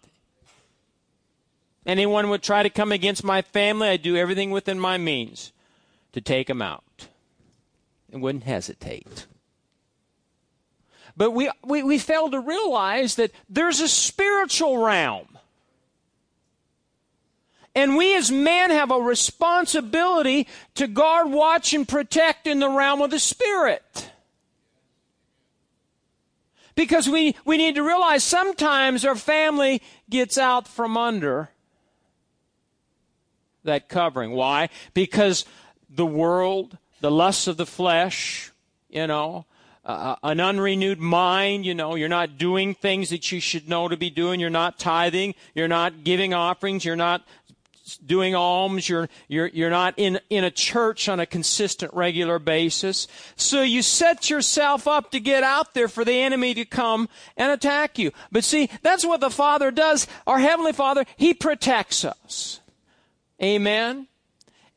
Anyone 1.84 2.28
would 2.30 2.42
try 2.42 2.62
to 2.62 2.70
come 2.70 2.92
against 2.92 3.24
my 3.24 3.42
family, 3.42 3.88
I 3.88 3.96
do 3.96 4.16
everything 4.16 4.50
within 4.50 4.78
my 4.78 4.98
means 4.98 5.52
to 6.12 6.20
take 6.20 6.46
them 6.46 6.62
out 6.62 7.08
and 8.12 8.22
wouldn't 8.22 8.44
hesitate. 8.44 9.26
But 11.16 11.32
we, 11.32 11.50
we, 11.64 11.82
we 11.82 11.98
fail 11.98 12.30
to 12.30 12.40
realize 12.40 13.16
that 13.16 13.32
there's 13.48 13.80
a 13.80 13.88
spiritual 13.88 14.78
realm. 14.78 15.26
And 17.74 17.96
we 17.96 18.16
as 18.16 18.30
men 18.30 18.70
have 18.70 18.90
a 18.90 19.00
responsibility 19.00 20.46
to 20.76 20.86
guard, 20.86 21.30
watch, 21.30 21.74
and 21.74 21.86
protect 21.86 22.46
in 22.46 22.60
the 22.60 22.70
realm 22.70 23.02
of 23.02 23.10
the 23.10 23.18
Spirit. 23.18 24.10
Because 26.74 27.08
we, 27.08 27.34
we 27.44 27.56
need 27.56 27.74
to 27.74 27.82
realize 27.82 28.22
sometimes 28.22 29.04
our 29.04 29.16
family 29.16 29.82
gets 30.08 30.38
out 30.38 30.68
from 30.68 30.96
under 30.96 31.50
that 33.64 33.88
covering. 33.88 34.30
Why? 34.30 34.68
Because 34.94 35.44
the 35.88 36.06
world, 36.06 36.78
the 37.00 37.10
lusts 37.10 37.46
of 37.46 37.56
the 37.56 37.66
flesh, 37.66 38.52
you 38.88 39.06
know, 39.06 39.46
uh, 39.84 40.16
an 40.22 40.38
unrenewed 40.38 41.00
mind, 41.00 41.64
you 41.64 41.74
know, 41.74 41.94
you're 41.94 42.08
not 42.10 42.36
doing 42.36 42.74
things 42.74 43.08
that 43.08 43.32
you 43.32 43.40
should 43.40 43.68
know 43.68 43.88
to 43.88 43.96
be 43.96 44.10
doing. 44.10 44.38
You're 44.38 44.50
not 44.50 44.78
tithing. 44.78 45.34
You're 45.54 45.68
not 45.68 46.04
giving 46.04 46.34
offerings. 46.34 46.84
You're 46.84 46.96
not 46.96 47.22
doing 48.04 48.34
alms. 48.34 48.86
You're, 48.86 49.08
you're, 49.28 49.46
you're 49.46 49.70
not 49.70 49.94
in, 49.96 50.20
in 50.28 50.44
a 50.44 50.50
church 50.50 51.08
on 51.08 51.20
a 51.20 51.26
consistent, 51.26 51.94
regular 51.94 52.38
basis. 52.38 53.08
So 53.36 53.62
you 53.62 53.80
set 53.80 54.28
yourself 54.28 54.86
up 54.86 55.10
to 55.12 55.20
get 55.20 55.42
out 55.42 55.72
there 55.72 55.88
for 55.88 56.04
the 56.04 56.20
enemy 56.20 56.52
to 56.54 56.66
come 56.66 57.08
and 57.36 57.50
attack 57.50 57.98
you. 57.98 58.12
But 58.30 58.44
see, 58.44 58.68
that's 58.82 59.06
what 59.06 59.20
the 59.20 59.30
Father 59.30 59.70
does. 59.70 60.06
Our 60.26 60.38
Heavenly 60.38 60.72
Father, 60.72 61.06
He 61.16 61.32
protects 61.32 62.04
us. 62.04 62.60
Amen. 63.42 64.07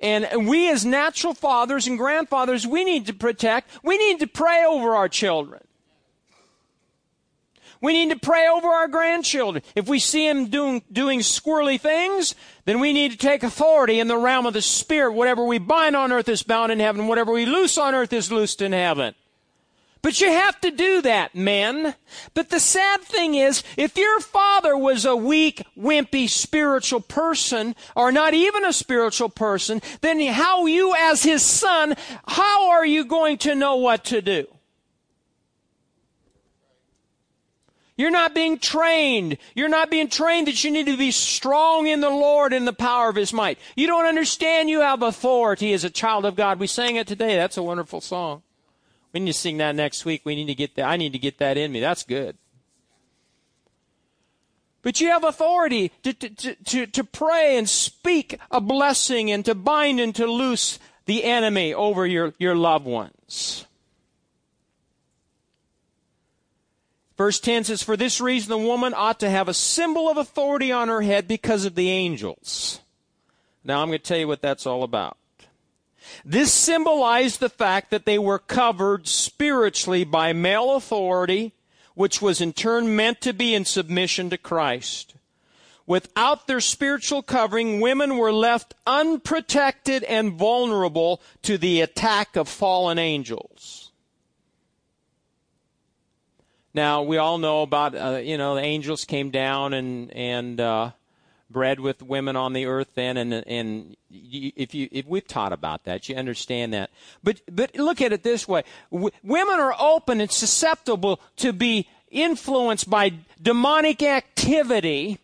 And 0.01 0.47
we 0.47 0.69
as 0.71 0.83
natural 0.83 1.33
fathers 1.33 1.87
and 1.87 1.97
grandfathers, 1.97 2.65
we 2.65 2.83
need 2.83 3.05
to 3.05 3.13
protect, 3.13 3.69
we 3.83 3.97
need 3.97 4.19
to 4.19 4.27
pray 4.27 4.65
over 4.65 4.95
our 4.95 5.07
children. 5.07 5.61
We 7.81 7.93
need 7.93 8.11
to 8.11 8.19
pray 8.19 8.47
over 8.47 8.67
our 8.67 8.87
grandchildren. 8.87 9.63
If 9.75 9.89
we 9.89 9.97
see 9.97 10.27
them 10.27 10.47
doing, 10.47 10.83
doing 10.91 11.21
squirrely 11.21 11.81
things, 11.81 12.35
then 12.65 12.79
we 12.79 12.93
need 12.93 13.11
to 13.11 13.17
take 13.17 13.41
authority 13.41 13.99
in 13.99 14.07
the 14.07 14.17
realm 14.17 14.45
of 14.45 14.53
the 14.53 14.61
Spirit. 14.61 15.13
Whatever 15.13 15.43
we 15.45 15.57
bind 15.57 15.95
on 15.95 16.11
earth 16.11 16.29
is 16.29 16.43
bound 16.43 16.71
in 16.71 16.79
heaven. 16.79 17.07
Whatever 17.07 17.31
we 17.31 17.47
loose 17.47 17.79
on 17.79 17.95
earth 17.95 18.13
is 18.13 18.31
loosed 18.31 18.61
in 18.61 18.71
heaven. 18.71 19.15
But 20.01 20.19
you 20.19 20.31
have 20.31 20.59
to 20.61 20.71
do 20.71 21.01
that, 21.03 21.35
men. 21.35 21.93
But 22.33 22.49
the 22.49 22.59
sad 22.59 23.01
thing 23.01 23.35
is, 23.35 23.63
if 23.77 23.97
your 23.97 24.19
father 24.19 24.75
was 24.75 25.05
a 25.05 25.15
weak, 25.15 25.63
wimpy 25.77 26.27
spiritual 26.27 27.01
person, 27.01 27.75
or 27.95 28.11
not 28.11 28.33
even 28.33 28.65
a 28.65 28.73
spiritual 28.73 29.29
person, 29.29 29.81
then 30.01 30.19
how 30.33 30.65
you 30.65 30.95
as 30.97 31.21
his 31.21 31.43
son, 31.43 31.95
how 32.27 32.71
are 32.71 32.85
you 32.85 33.05
going 33.05 33.37
to 33.39 33.53
know 33.53 33.75
what 33.75 34.03
to 34.05 34.21
do? 34.21 34.47
You're 37.95 38.09
not 38.09 38.33
being 38.33 38.57
trained. 38.57 39.37
You're 39.53 39.69
not 39.69 39.91
being 39.91 40.09
trained 40.09 40.47
that 40.47 40.63
you 40.63 40.71
need 40.71 40.87
to 40.87 40.97
be 40.97 41.11
strong 41.11 41.85
in 41.85 42.01
the 42.01 42.09
Lord 42.09 42.51
in 42.51 42.65
the 42.65 42.73
power 42.73 43.09
of 43.09 43.15
His 43.15 43.31
might. 43.31 43.59
You 43.75 43.85
don't 43.85 44.07
understand 44.07 44.71
you 44.71 44.79
have 44.79 45.03
authority 45.03 45.71
as 45.73 45.83
a 45.83 45.89
child 45.91 46.25
of 46.25 46.35
God. 46.35 46.57
We 46.57 46.65
sang 46.65 46.95
it 46.95 47.05
today. 47.05 47.35
That's 47.35 47.57
a 47.57 47.63
wonderful 47.63 48.01
song. 48.01 48.41
We 49.13 49.19
need 49.19 49.33
to 49.33 49.37
sing 49.37 49.57
that 49.57 49.75
next 49.75 50.05
week. 50.05 50.21
We 50.23 50.35
need 50.35 50.47
to 50.47 50.55
get 50.55 50.75
that. 50.75 50.85
I 50.85 50.97
need 50.97 51.13
to 51.13 51.19
get 51.19 51.37
that 51.39 51.57
in 51.57 51.71
me. 51.71 51.79
That's 51.79 52.03
good. 52.03 52.37
But 54.83 54.99
you 54.99 55.09
have 55.09 55.23
authority 55.23 55.91
to, 56.03 56.13
to, 56.13 56.55
to, 56.55 56.85
to 56.87 57.03
pray 57.03 57.57
and 57.57 57.69
speak 57.69 58.39
a 58.49 58.59
blessing 58.59 59.29
and 59.29 59.45
to 59.45 59.53
bind 59.53 59.99
and 59.99 60.15
to 60.15 60.25
loose 60.25 60.79
the 61.05 61.23
enemy 61.23 61.73
over 61.73 62.07
your, 62.07 62.33
your 62.39 62.55
loved 62.55 62.85
ones. 62.85 63.65
Verse 67.17 67.39
10 67.39 67.65
says, 67.65 67.83
For 67.83 67.95
this 67.95 68.19
reason 68.19 68.49
the 68.49 68.57
woman 68.57 68.93
ought 68.95 69.19
to 69.19 69.29
have 69.29 69.47
a 69.47 69.53
symbol 69.53 70.09
of 70.09 70.17
authority 70.17 70.71
on 70.71 70.87
her 70.87 71.01
head 71.01 71.27
because 71.27 71.65
of 71.65 71.75
the 71.75 71.89
angels. 71.89 72.79
Now 73.63 73.81
I'm 73.81 73.89
going 73.89 73.99
to 73.99 74.03
tell 74.03 74.17
you 74.17 74.27
what 74.27 74.41
that's 74.41 74.65
all 74.65 74.81
about. 74.81 75.17
This 76.25 76.53
symbolized 76.53 77.39
the 77.39 77.49
fact 77.49 77.91
that 77.91 78.05
they 78.05 78.19
were 78.19 78.39
covered 78.39 79.07
spiritually 79.07 80.03
by 80.03 80.33
male 80.33 80.75
authority, 80.75 81.53
which 81.95 82.21
was 82.21 82.41
in 82.41 82.53
turn 82.53 82.95
meant 82.95 83.21
to 83.21 83.33
be 83.33 83.53
in 83.53 83.65
submission 83.65 84.29
to 84.29 84.37
Christ. 84.37 85.15
Without 85.85 86.47
their 86.47 86.61
spiritual 86.61 87.21
covering, 87.21 87.81
women 87.81 88.17
were 88.17 88.31
left 88.31 88.73
unprotected 88.87 90.03
and 90.05 90.33
vulnerable 90.33 91.21
to 91.41 91.57
the 91.57 91.81
attack 91.81 92.35
of 92.35 92.47
fallen 92.47 92.97
angels. 92.97 93.91
Now 96.73 97.01
we 97.01 97.17
all 97.17 97.37
know 97.37 97.63
about 97.63 97.95
uh, 97.95 98.21
you 98.23 98.37
know 98.37 98.55
the 98.55 98.61
angels 98.61 99.03
came 99.03 99.29
down 99.29 99.73
and 99.73 100.11
and 100.13 100.61
uh, 100.61 100.91
bred 101.51 101.79
with 101.79 102.01
women 102.01 102.35
on 102.35 102.53
the 102.53 102.65
earth 102.65 102.89
then 102.95 103.17
and 103.17 103.33
and 103.33 103.95
if 104.09 104.73
you 104.73 104.87
if 104.91 105.05
we've 105.05 105.27
taught 105.27 105.53
about 105.53 105.83
that 105.83 106.07
you 106.09 106.15
understand 106.15 106.73
that. 106.73 106.89
But 107.23 107.41
but 107.51 107.75
look 107.75 108.01
at 108.01 108.13
it 108.13 108.23
this 108.23 108.47
way. 108.47 108.63
W- 108.91 109.11
women 109.23 109.59
are 109.59 109.75
open 109.79 110.21
and 110.21 110.31
susceptible 110.31 111.19
to 111.37 111.53
be 111.53 111.87
influenced 112.09 112.89
by 112.89 113.13
demonic 113.41 114.03
activity 114.03 115.19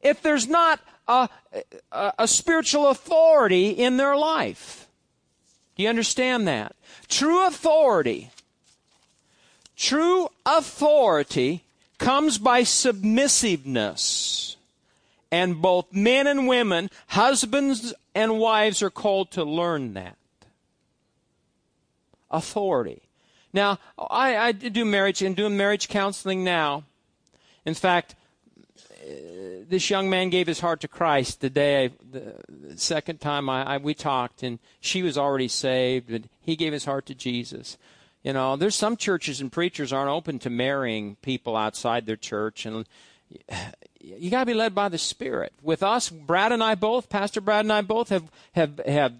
if 0.00 0.22
there's 0.22 0.48
not 0.48 0.80
a, 1.08 1.28
a, 1.90 2.12
a 2.20 2.28
spiritual 2.28 2.88
authority 2.88 3.70
in 3.70 3.96
their 3.96 4.16
life. 4.16 4.86
Do 5.76 5.82
you 5.82 5.88
understand 5.88 6.46
that? 6.48 6.74
True 7.08 7.46
authority 7.46 8.30
true 9.82 10.28
authority 10.46 11.64
comes 12.02 12.38
by 12.38 12.62
submissiveness. 12.62 14.56
And 15.30 15.62
both 15.62 15.92
men 15.92 16.26
and 16.26 16.46
women, 16.46 16.90
husbands 17.08 17.94
and 18.14 18.38
wives, 18.38 18.82
are 18.82 18.90
called 18.90 19.30
to 19.32 19.44
learn 19.44 19.94
that. 19.94 20.18
Authority. 22.30 23.02
Now, 23.52 23.78
I, 23.98 24.36
I 24.36 24.52
do 24.52 24.84
marriage 24.84 25.22
and 25.22 25.36
doing 25.36 25.56
marriage 25.56 25.88
counseling 25.88 26.44
now. 26.44 26.84
In 27.64 27.74
fact, 27.74 28.14
uh, 28.78 29.64
this 29.68 29.88
young 29.88 30.10
man 30.10 30.30
gave 30.30 30.46
his 30.46 30.60
heart 30.60 30.80
to 30.80 30.88
Christ 30.88 31.40
the 31.40 31.50
day, 31.50 31.92
the 32.10 32.34
second 32.76 33.20
time 33.20 33.48
I, 33.48 33.74
I, 33.74 33.76
we 33.78 33.94
talked, 33.94 34.42
and 34.42 34.58
she 34.80 35.02
was 35.02 35.16
already 35.16 35.48
saved, 35.48 36.10
but 36.10 36.22
he 36.40 36.56
gave 36.56 36.72
his 36.72 36.84
heart 36.84 37.06
to 37.06 37.14
Jesus. 37.14 37.78
You 38.22 38.32
know, 38.32 38.56
there's 38.56 38.76
some 38.76 38.96
churches 38.96 39.40
and 39.40 39.50
preachers 39.50 39.92
aren't 39.92 40.10
open 40.10 40.38
to 40.40 40.50
marrying 40.50 41.16
people 41.22 41.56
outside 41.56 42.06
their 42.06 42.16
church, 42.16 42.66
and 42.66 42.86
you 44.00 44.30
got 44.30 44.40
to 44.40 44.46
be 44.46 44.54
led 44.54 44.74
by 44.74 44.88
the 44.88 44.98
Spirit. 44.98 45.52
With 45.62 45.82
us, 45.82 46.08
Brad 46.08 46.52
and 46.52 46.62
I 46.62 46.76
both, 46.76 47.08
Pastor 47.08 47.40
Brad 47.40 47.64
and 47.64 47.72
I 47.72 47.80
both 47.82 48.10
have 48.10 48.30
have 48.52 48.80
have 48.86 49.14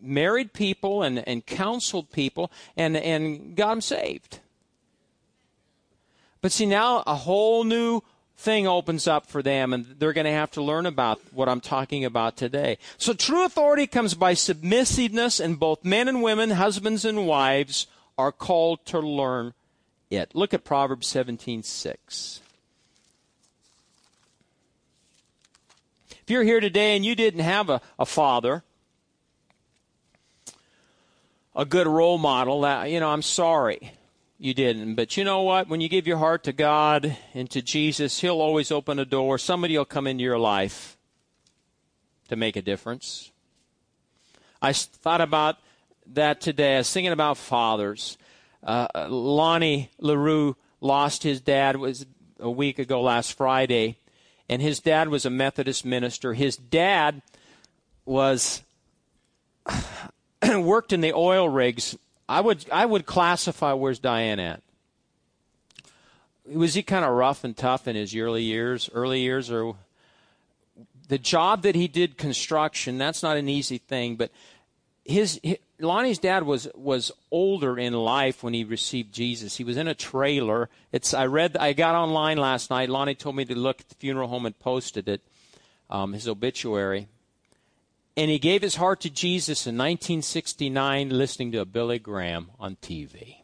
married 0.00 0.52
people 0.52 1.02
and 1.02 1.26
and 1.28 1.46
counseled 1.46 2.10
people, 2.10 2.50
and 2.76 2.96
and 2.96 3.56
got 3.56 3.70
them 3.70 3.80
saved. 3.80 4.40
But 6.40 6.52
see, 6.52 6.66
now 6.66 7.02
a 7.06 7.14
whole 7.14 7.62
new 7.64 8.02
thing 8.36 8.68
opens 8.68 9.08
up 9.08 9.26
for 9.26 9.42
them, 9.42 9.72
and 9.72 9.84
they're 9.98 10.12
going 10.12 10.24
to 10.24 10.30
have 10.30 10.52
to 10.52 10.62
learn 10.62 10.86
about 10.86 11.20
what 11.32 11.48
I'm 11.48 11.60
talking 11.60 12.04
about 12.04 12.36
today. 12.36 12.78
So, 12.96 13.12
true 13.12 13.44
authority 13.44 13.86
comes 13.86 14.14
by 14.14 14.34
submissiveness, 14.34 15.40
and 15.40 15.58
both 15.58 15.84
men 15.84 16.08
and 16.08 16.22
women, 16.22 16.50
husbands 16.50 17.04
and 17.04 17.26
wives, 17.26 17.88
are 18.18 18.32
called 18.32 18.84
to 18.86 18.98
learn 18.98 19.54
it. 20.10 20.34
Look 20.34 20.52
at 20.52 20.64
Proverbs 20.64 21.06
17:6. 21.06 22.40
If 26.10 26.30
you're 26.30 26.42
here 26.44 26.60
today 26.60 26.94
and 26.94 27.06
you 27.06 27.14
didn't 27.14 27.40
have 27.40 27.70
a, 27.70 27.80
a 27.98 28.04
father, 28.04 28.62
a 31.56 31.64
good 31.64 31.86
role 31.86 32.18
model, 32.18 32.60
that, 32.62 32.90
you 32.90 33.00
know, 33.00 33.08
I'm 33.08 33.22
sorry. 33.22 33.92
you 34.38 34.54
didn't. 34.54 34.94
But 34.94 35.16
you 35.16 35.24
know 35.24 35.42
what? 35.42 35.68
When 35.68 35.80
you 35.80 35.88
give 35.88 36.06
your 36.06 36.18
heart 36.18 36.44
to 36.44 36.52
God 36.52 37.16
and 37.34 37.50
to 37.50 37.60
Jesus, 37.60 38.20
He'll 38.20 38.40
always 38.40 38.70
open 38.70 38.98
a 38.98 39.04
door. 39.04 39.36
Somebody 39.36 39.76
will 39.76 39.84
come 39.84 40.06
into 40.06 40.22
your 40.22 40.38
life 40.38 40.96
to 42.28 42.36
make 42.36 42.56
a 42.56 42.62
difference. 42.62 43.32
I 44.62 44.72
thought 44.72 45.20
about 45.20 45.58
that 46.14 46.40
today. 46.40 46.76
I 46.76 46.78
was 46.78 46.92
thinking 46.92 47.12
about 47.12 47.36
fathers. 47.36 48.18
Uh, 48.62 48.88
Lonnie 49.08 49.90
LaRue 49.98 50.56
lost 50.80 51.22
his 51.22 51.40
dad 51.40 51.76
was 51.76 52.06
a 52.40 52.50
week 52.50 52.78
ago 52.78 53.00
last 53.02 53.34
Friday, 53.34 53.96
and 54.48 54.62
his 54.62 54.80
dad 54.80 55.08
was 55.08 55.24
a 55.24 55.30
Methodist 55.30 55.84
minister. 55.84 56.34
His 56.34 56.56
dad 56.56 57.22
was 58.04 58.62
worked 60.42 60.92
in 60.92 61.00
the 61.00 61.12
oil 61.12 61.48
rigs. 61.48 61.96
I 62.28 62.40
would 62.40 62.64
I 62.70 62.84
would 62.86 63.06
classify 63.06 63.72
where's 63.72 63.98
Diane 63.98 64.40
at. 64.40 64.62
Was 66.46 66.74
he 66.74 66.82
kind 66.82 67.04
of 67.04 67.12
rough 67.12 67.44
and 67.44 67.56
tough 67.56 67.86
in 67.86 67.94
his 67.94 68.14
early 68.16 68.42
years, 68.42 68.88
early 68.94 69.20
years, 69.20 69.50
or 69.50 69.76
the 71.08 71.18
job 71.18 71.62
that 71.62 71.74
he 71.74 71.88
did 71.88 72.16
construction? 72.16 72.96
That's 72.96 73.22
not 73.22 73.36
an 73.36 73.48
easy 73.48 73.78
thing, 73.78 74.16
but 74.16 74.30
his, 75.08 75.40
his 75.42 75.56
Lonnie's 75.80 76.18
dad 76.18 76.42
was 76.42 76.68
was 76.74 77.10
older 77.30 77.78
in 77.78 77.94
life 77.94 78.42
when 78.42 78.52
he 78.52 78.62
received 78.62 79.12
Jesus. 79.12 79.56
He 79.56 79.64
was 79.64 79.76
in 79.76 79.88
a 79.88 79.94
trailer. 79.94 80.68
It's 80.92 81.14
I 81.14 81.26
read 81.26 81.56
I 81.56 81.72
got 81.72 81.94
online 81.94 82.36
last 82.36 82.68
night. 82.68 82.90
Lonnie 82.90 83.14
told 83.14 83.34
me 83.34 83.44
to 83.46 83.54
look 83.54 83.80
at 83.80 83.88
the 83.88 83.94
funeral 83.94 84.28
home 84.28 84.44
and 84.44 84.58
posted 84.58 85.08
it, 85.08 85.22
um, 85.88 86.12
his 86.12 86.28
obituary. 86.28 87.08
And 88.16 88.30
he 88.30 88.38
gave 88.38 88.62
his 88.62 88.74
heart 88.74 89.00
to 89.02 89.10
Jesus 89.10 89.66
in 89.66 89.76
1969, 89.76 91.10
listening 91.10 91.52
to 91.52 91.60
a 91.60 91.64
Billy 91.64 92.00
Graham 92.00 92.50
on 92.58 92.76
TV. 92.82 93.36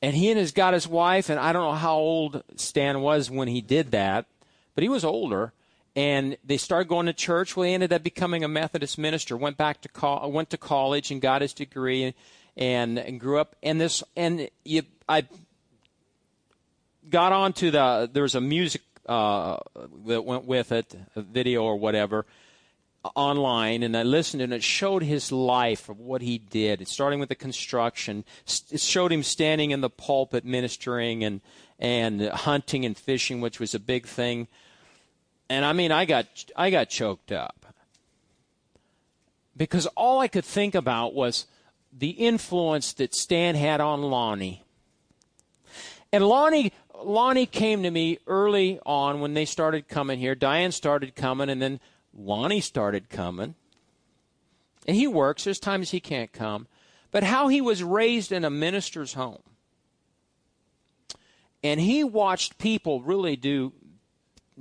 And 0.00 0.16
he 0.16 0.30
and 0.30 0.38
his 0.38 0.50
got 0.50 0.74
his 0.74 0.88
wife, 0.88 1.28
and 1.28 1.38
I 1.38 1.52
don't 1.52 1.62
know 1.62 1.78
how 1.78 1.96
old 1.96 2.42
Stan 2.56 3.02
was 3.02 3.30
when 3.30 3.48
he 3.48 3.60
did 3.60 3.92
that, 3.92 4.26
but 4.74 4.82
he 4.82 4.88
was 4.88 5.04
older 5.04 5.52
and 5.94 6.36
they 6.44 6.56
started 6.56 6.88
going 6.88 7.06
to 7.06 7.12
church. 7.12 7.56
Well, 7.56 7.66
he 7.66 7.74
ended 7.74 7.92
up 7.92 8.02
becoming 8.02 8.44
a 8.44 8.48
Methodist 8.48 8.98
minister. 8.98 9.36
Went 9.36 9.56
back 9.56 9.82
to 9.82 9.88
co- 9.88 10.26
went 10.28 10.50
to 10.50 10.56
college 10.56 11.10
and 11.10 11.20
got 11.20 11.42
his 11.42 11.52
degree, 11.52 12.14
and, 12.56 12.98
and 12.98 13.20
grew 13.20 13.38
up. 13.38 13.56
And 13.62 13.80
this 13.80 14.02
and 14.16 14.48
you, 14.64 14.82
I 15.08 15.26
got 17.08 17.32
onto 17.32 17.70
the 17.70 18.08
there 18.12 18.22
was 18.22 18.34
a 18.34 18.40
music 18.40 18.82
uh, 19.06 19.58
that 20.06 20.22
went 20.24 20.44
with 20.44 20.72
it, 20.72 20.94
a 21.16 21.22
video 21.22 21.62
or 21.64 21.76
whatever, 21.76 22.24
online, 23.14 23.82
and 23.82 23.96
I 23.96 24.02
listened, 24.02 24.42
and 24.42 24.52
it 24.52 24.62
showed 24.62 25.02
his 25.02 25.32
life 25.32 25.88
of 25.88 25.98
what 25.98 26.22
he 26.22 26.38
did. 26.38 26.86
Starting 26.88 27.20
with 27.20 27.28
the 27.28 27.34
construction, 27.34 28.24
it 28.70 28.80
showed 28.80 29.12
him 29.12 29.22
standing 29.22 29.72
in 29.72 29.80
the 29.80 29.90
pulpit 29.90 30.44
ministering 30.44 31.22
and 31.24 31.40
and 31.78 32.28
hunting 32.28 32.86
and 32.86 32.96
fishing, 32.96 33.40
which 33.40 33.60
was 33.60 33.74
a 33.74 33.80
big 33.80 34.06
thing 34.06 34.48
and 35.52 35.66
I 35.66 35.74
mean, 35.74 35.92
I 35.92 36.06
got 36.06 36.26
I 36.56 36.70
got 36.70 36.88
choked 36.88 37.30
up 37.30 37.66
because 39.54 39.86
all 39.88 40.18
I 40.18 40.26
could 40.26 40.46
think 40.46 40.74
about 40.74 41.14
was 41.14 41.46
the 41.92 42.10
influence 42.10 42.94
that 42.94 43.14
Stan 43.14 43.54
had 43.54 43.78
on 43.78 44.00
Lonnie. 44.00 44.64
And 46.10 46.26
Lonnie 46.26 46.72
Lonnie 47.04 47.44
came 47.44 47.82
to 47.82 47.90
me 47.90 48.18
early 48.26 48.80
on 48.86 49.20
when 49.20 49.34
they 49.34 49.44
started 49.44 49.88
coming 49.88 50.18
here. 50.18 50.34
Diane 50.34 50.72
started 50.72 51.14
coming, 51.14 51.50
and 51.50 51.60
then 51.60 51.80
Lonnie 52.14 52.62
started 52.62 53.10
coming. 53.10 53.54
And 54.86 54.96
he 54.96 55.06
works. 55.06 55.44
There's 55.44 55.60
times 55.60 55.90
he 55.90 56.00
can't 56.00 56.32
come. 56.32 56.66
But 57.10 57.24
how 57.24 57.48
he 57.48 57.60
was 57.60 57.84
raised 57.84 58.32
in 58.32 58.44
a 58.44 58.50
minister's 58.50 59.12
home. 59.12 59.42
And 61.62 61.78
he 61.78 62.02
watched 62.02 62.56
people 62.56 63.02
really 63.02 63.36
do 63.36 63.74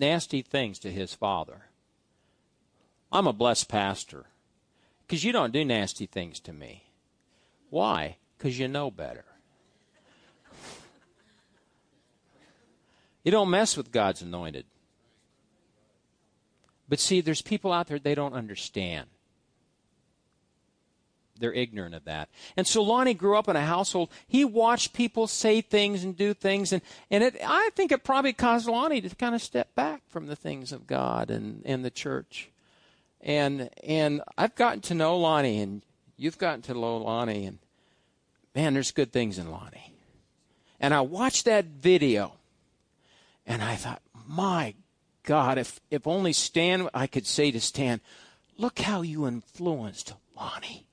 nasty 0.01 0.41
things 0.41 0.79
to 0.79 0.91
his 0.91 1.13
father. 1.13 1.67
I'm 3.11 3.27
a 3.27 3.33
blessed 3.33 3.69
pastor 3.69 4.25
because 5.05 5.23
you 5.23 5.31
don't 5.31 5.53
do 5.53 5.63
nasty 5.63 6.07
things 6.07 6.39
to 6.41 6.51
me. 6.53 6.85
Why? 7.69 8.17
Because 8.37 8.57
you 8.59 8.67
know 8.67 8.91
better. 8.91 9.25
You 13.23 13.31
don't 13.31 13.51
mess 13.51 13.77
with 13.77 13.91
God's 13.91 14.21
anointed. 14.21 14.65
But 16.89 16.99
see, 16.99 17.21
there's 17.21 17.41
people 17.41 17.71
out 17.71 17.87
there, 17.87 17.99
they 17.99 18.15
don't 18.15 18.33
understand. 18.33 19.07
They're 21.41 21.53
ignorant 21.53 21.93
of 21.95 22.05
that. 22.05 22.29
And 22.55 22.65
so 22.65 22.81
Lonnie 22.81 23.13
grew 23.13 23.37
up 23.37 23.49
in 23.49 23.57
a 23.57 23.65
household. 23.65 24.09
He 24.27 24.45
watched 24.45 24.93
people 24.93 25.27
say 25.27 25.59
things 25.59 26.03
and 26.03 26.15
do 26.15 26.33
things, 26.33 26.71
and, 26.71 26.81
and 27.09 27.23
it, 27.23 27.35
I 27.45 27.71
think 27.75 27.91
it 27.91 28.03
probably 28.03 28.31
caused 28.31 28.67
Lonnie 28.67 29.01
to 29.01 29.15
kind 29.15 29.35
of 29.35 29.41
step 29.41 29.75
back 29.75 30.03
from 30.07 30.27
the 30.27 30.35
things 30.35 30.71
of 30.71 30.87
God 30.87 31.29
and, 31.29 31.61
and 31.65 31.83
the 31.83 31.91
church. 31.91 32.49
And 33.19 33.69
and 33.83 34.21
I've 34.37 34.55
gotten 34.55 34.81
to 34.81 34.95
know 34.95 35.17
Lonnie, 35.17 35.59
and 35.59 35.81
you've 36.17 36.37
gotten 36.37 36.61
to 36.63 36.73
know 36.73 36.97
Lonnie, 36.97 37.45
and 37.45 37.59
man, 38.55 38.73
there's 38.73 38.91
good 38.91 39.11
things 39.11 39.37
in 39.37 39.51
Lonnie. 39.51 39.93
And 40.79 40.93
I 40.93 41.01
watched 41.01 41.45
that 41.45 41.65
video, 41.65 42.33
and 43.45 43.61
I 43.61 43.75
thought, 43.75 44.01
my 44.27 44.73
God, 45.23 45.59
if 45.59 45.79
if 45.91 46.07
only 46.07 46.33
Stan, 46.33 46.89
I 46.93 47.05
could 47.05 47.27
say 47.27 47.51
to 47.51 47.61
Stan, 47.61 48.01
look 48.57 48.79
how 48.79 49.03
you 49.03 49.27
influenced 49.27 50.13
Lonnie. 50.35 50.87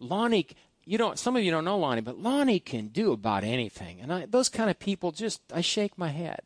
Lonnie, 0.00 0.46
you 0.84 0.98
don't. 0.98 1.18
Some 1.18 1.36
of 1.36 1.42
you 1.42 1.50
don't 1.50 1.64
know 1.64 1.78
Lonnie, 1.78 2.00
but 2.00 2.18
Lonnie 2.18 2.60
can 2.60 2.88
do 2.88 3.12
about 3.12 3.44
anything. 3.44 4.00
And 4.00 4.12
I, 4.12 4.26
those 4.26 4.48
kind 4.48 4.70
of 4.70 4.78
people, 4.78 5.12
just 5.12 5.40
I 5.52 5.60
shake 5.60 5.98
my 5.98 6.08
head. 6.08 6.40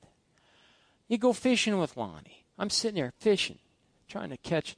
You 1.09 1.19
go 1.19 1.33
fishing 1.33 1.79
with 1.79 1.97
Lonnie. 1.97 2.45
I'm 2.59 2.71
sitting 2.71 2.97
there 2.97 3.12
fishing, 3.19 3.59
trying 4.09 4.31
to 4.31 4.37
catch. 4.37 4.77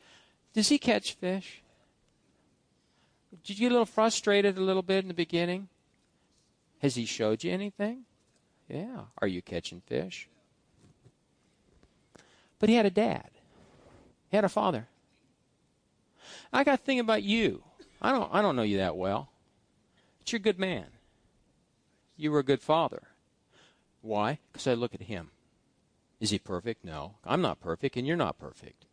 Does 0.52 0.68
he 0.68 0.78
catch 0.78 1.14
fish? 1.14 1.62
Did 3.44 3.58
you 3.58 3.66
get 3.66 3.72
a 3.72 3.74
little 3.74 3.87
frustrated 3.87 4.56
a 4.56 4.60
little 4.60 4.82
bit 4.82 5.04
in 5.04 5.08
the 5.08 5.14
beginning? 5.14 5.68
Has 6.80 6.94
he 6.94 7.04
showed 7.04 7.42
you 7.44 7.52
anything? 7.52 8.04
Yeah. 8.68 9.04
Are 9.18 9.28
you 9.28 9.42
catching 9.42 9.80
fish? 9.80 10.28
But 12.58 12.68
he 12.68 12.74
had 12.74 12.87
a 12.87 12.90
dad. 12.90 13.30
He 14.30 14.37
had 14.37 14.44
a 14.44 14.48
father. 14.48 14.88
I 16.52 16.64
got 16.64 16.78
to 16.78 16.84
think 16.84 17.00
about 17.00 17.22
you. 17.22 17.62
I 18.04 18.12
don't, 18.12 18.28
I 18.34 18.42
don't 18.42 18.54
know 18.54 18.62
you 18.62 18.76
that 18.76 18.96
well. 18.96 19.30
But 20.18 20.30
you're 20.30 20.36
a 20.36 20.42
good 20.42 20.58
man. 20.58 20.84
You 22.18 22.30
were 22.30 22.40
a 22.40 22.44
good 22.44 22.60
father. 22.60 23.04
Why? 24.02 24.40
Because 24.52 24.66
I 24.66 24.74
look 24.74 24.94
at 24.94 25.00
him. 25.00 25.30
Is 26.20 26.28
he 26.28 26.38
perfect? 26.38 26.84
No. 26.84 27.14
I'm 27.24 27.40
not 27.40 27.62
perfect, 27.62 27.96
and 27.96 28.06
you're 28.06 28.14
not 28.14 28.38
perfect. 28.38 28.84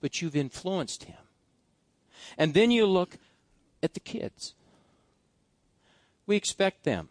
But 0.00 0.22
you've 0.22 0.36
influenced 0.36 1.04
him. 1.04 1.18
And 2.38 2.54
then 2.54 2.70
you 2.70 2.86
look 2.86 3.18
at 3.82 3.94
the 3.94 4.00
kids. 4.00 4.54
We 6.24 6.36
expect 6.36 6.84
them 6.84 7.08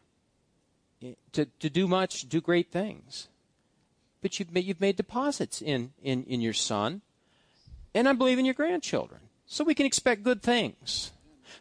to, 1.33 1.45
to 1.45 1.69
do 1.69 1.89
much, 1.89 2.29
do 2.29 2.39
great 2.39 2.71
things. 2.71 3.27
But 4.21 4.39
you've 4.39 4.53
made, 4.53 4.63
you've 4.63 4.79
made 4.79 4.95
deposits 4.95 5.61
in, 5.61 5.91
in, 6.01 6.23
in 6.23 6.39
your 6.39 6.53
son, 6.53 7.01
and 7.93 8.07
I 8.07 8.13
believe 8.13 8.39
in 8.39 8.45
your 8.45 8.53
grandchildren. 8.53 9.19
So 9.45 9.65
we 9.65 9.75
can 9.75 9.85
expect 9.85 10.23
good 10.23 10.41
things. 10.41 11.11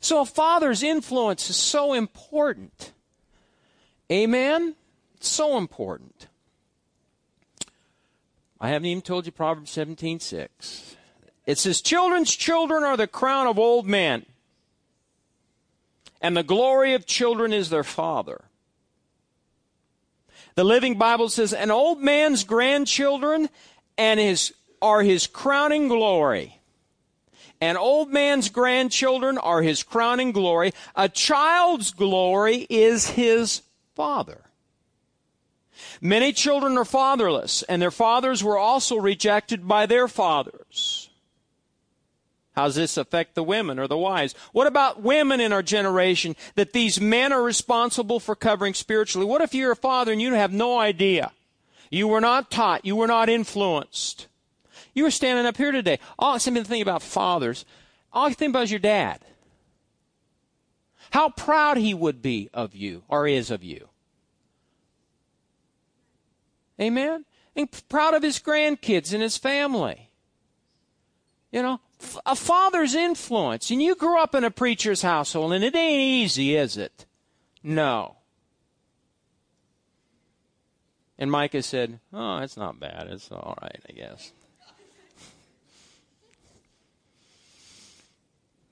So 0.00 0.20
a 0.20 0.26
father's 0.26 0.82
influence 0.82 1.50
is 1.50 1.56
so 1.56 1.92
important. 1.92 2.92
Amen? 4.10 4.74
It's 5.16 5.28
so 5.28 5.58
important. 5.58 6.28
I 8.60 8.68
haven't 8.68 8.86
even 8.86 9.02
told 9.02 9.26
you 9.26 9.32
Proverbs 9.32 9.70
17:6. 9.70 10.96
It 11.46 11.58
says, 11.58 11.80
"Children's 11.80 12.34
children 12.34 12.84
are 12.84 12.96
the 12.96 13.06
crown 13.06 13.46
of 13.46 13.58
old 13.58 13.86
men, 13.86 14.26
and 16.20 16.36
the 16.36 16.42
glory 16.42 16.94
of 16.94 17.06
children 17.06 17.52
is 17.52 17.70
their 17.70 17.84
father." 17.84 18.44
The 20.56 20.64
Living 20.64 20.98
Bible 20.98 21.28
says, 21.28 21.52
"An 21.52 21.70
old 21.70 22.00
man's 22.00 22.42
grandchildren 22.44 23.48
and 23.96 24.18
his 24.18 24.52
are 24.82 25.02
his 25.02 25.26
crowning 25.26 25.88
glory." 25.88 26.57
An 27.60 27.76
old 27.76 28.10
man's 28.12 28.48
grandchildren 28.48 29.36
are 29.38 29.62
his 29.62 29.82
crowning 29.82 30.32
glory. 30.32 30.72
A 30.94 31.08
child's 31.08 31.90
glory 31.92 32.66
is 32.70 33.10
his 33.10 33.62
father. 33.94 34.42
Many 36.00 36.32
children 36.32 36.76
are 36.78 36.84
fatherless, 36.84 37.62
and 37.64 37.82
their 37.82 37.90
fathers 37.90 38.44
were 38.44 38.58
also 38.58 38.96
rejected 38.96 39.66
by 39.66 39.86
their 39.86 40.06
fathers. 40.06 41.10
How 42.54 42.64
does 42.64 42.74
this 42.74 42.96
affect 42.96 43.34
the 43.34 43.44
women 43.44 43.78
or 43.78 43.86
the 43.86 43.96
wives? 43.96 44.34
What 44.52 44.66
about 44.66 45.02
women 45.02 45.40
in 45.40 45.52
our 45.52 45.62
generation 45.62 46.34
that 46.56 46.72
these 46.72 47.00
men 47.00 47.32
are 47.32 47.42
responsible 47.42 48.18
for 48.18 48.34
covering 48.34 48.74
spiritually? 48.74 49.26
What 49.26 49.42
if 49.42 49.54
you're 49.54 49.72
a 49.72 49.76
father 49.76 50.10
and 50.10 50.20
you 50.20 50.34
have 50.34 50.52
no 50.52 50.78
idea? 50.78 51.32
You 51.90 52.08
were 52.08 52.20
not 52.20 52.50
taught, 52.50 52.84
you 52.84 52.96
were 52.96 53.06
not 53.06 53.28
influenced. 53.28 54.26
You 54.94 55.04
were 55.04 55.10
standing 55.10 55.46
up 55.46 55.56
here 55.56 55.72
today. 55.72 55.98
All 56.18 56.34
I 56.34 56.38
been 56.38 56.64
thinking 56.64 56.82
about 56.82 57.02
fathers. 57.02 57.64
All 58.12 58.26
I 58.26 58.32
think 58.32 58.50
about 58.50 58.64
is 58.64 58.70
your 58.70 58.80
dad. 58.80 59.20
How 61.10 61.30
proud 61.30 61.76
he 61.78 61.94
would 61.94 62.20
be 62.20 62.50
of 62.52 62.74
you 62.74 63.02
or 63.08 63.26
is 63.26 63.50
of 63.50 63.62
you. 63.62 63.88
Amen? 66.80 67.24
And 67.56 67.68
proud 67.88 68.14
of 68.14 68.22
his 68.22 68.38
grandkids 68.38 69.12
and 69.12 69.22
his 69.22 69.36
family. 69.36 70.10
You 71.50 71.62
know, 71.62 71.80
a 72.26 72.36
father's 72.36 72.94
influence. 72.94 73.70
And 73.70 73.82
you 73.82 73.94
grew 73.94 74.20
up 74.20 74.34
in 74.34 74.44
a 74.44 74.50
preacher's 74.50 75.02
household, 75.02 75.52
and 75.52 75.64
it 75.64 75.74
ain't 75.74 76.00
easy, 76.00 76.54
is 76.54 76.76
it? 76.76 77.06
No. 77.62 78.16
And 81.18 81.30
Micah 81.30 81.62
said, 81.62 81.98
Oh, 82.12 82.38
it's 82.38 82.56
not 82.56 82.78
bad. 82.78 83.08
It's 83.10 83.32
all 83.32 83.58
right, 83.60 83.80
I 83.88 83.92
guess. 83.92 84.32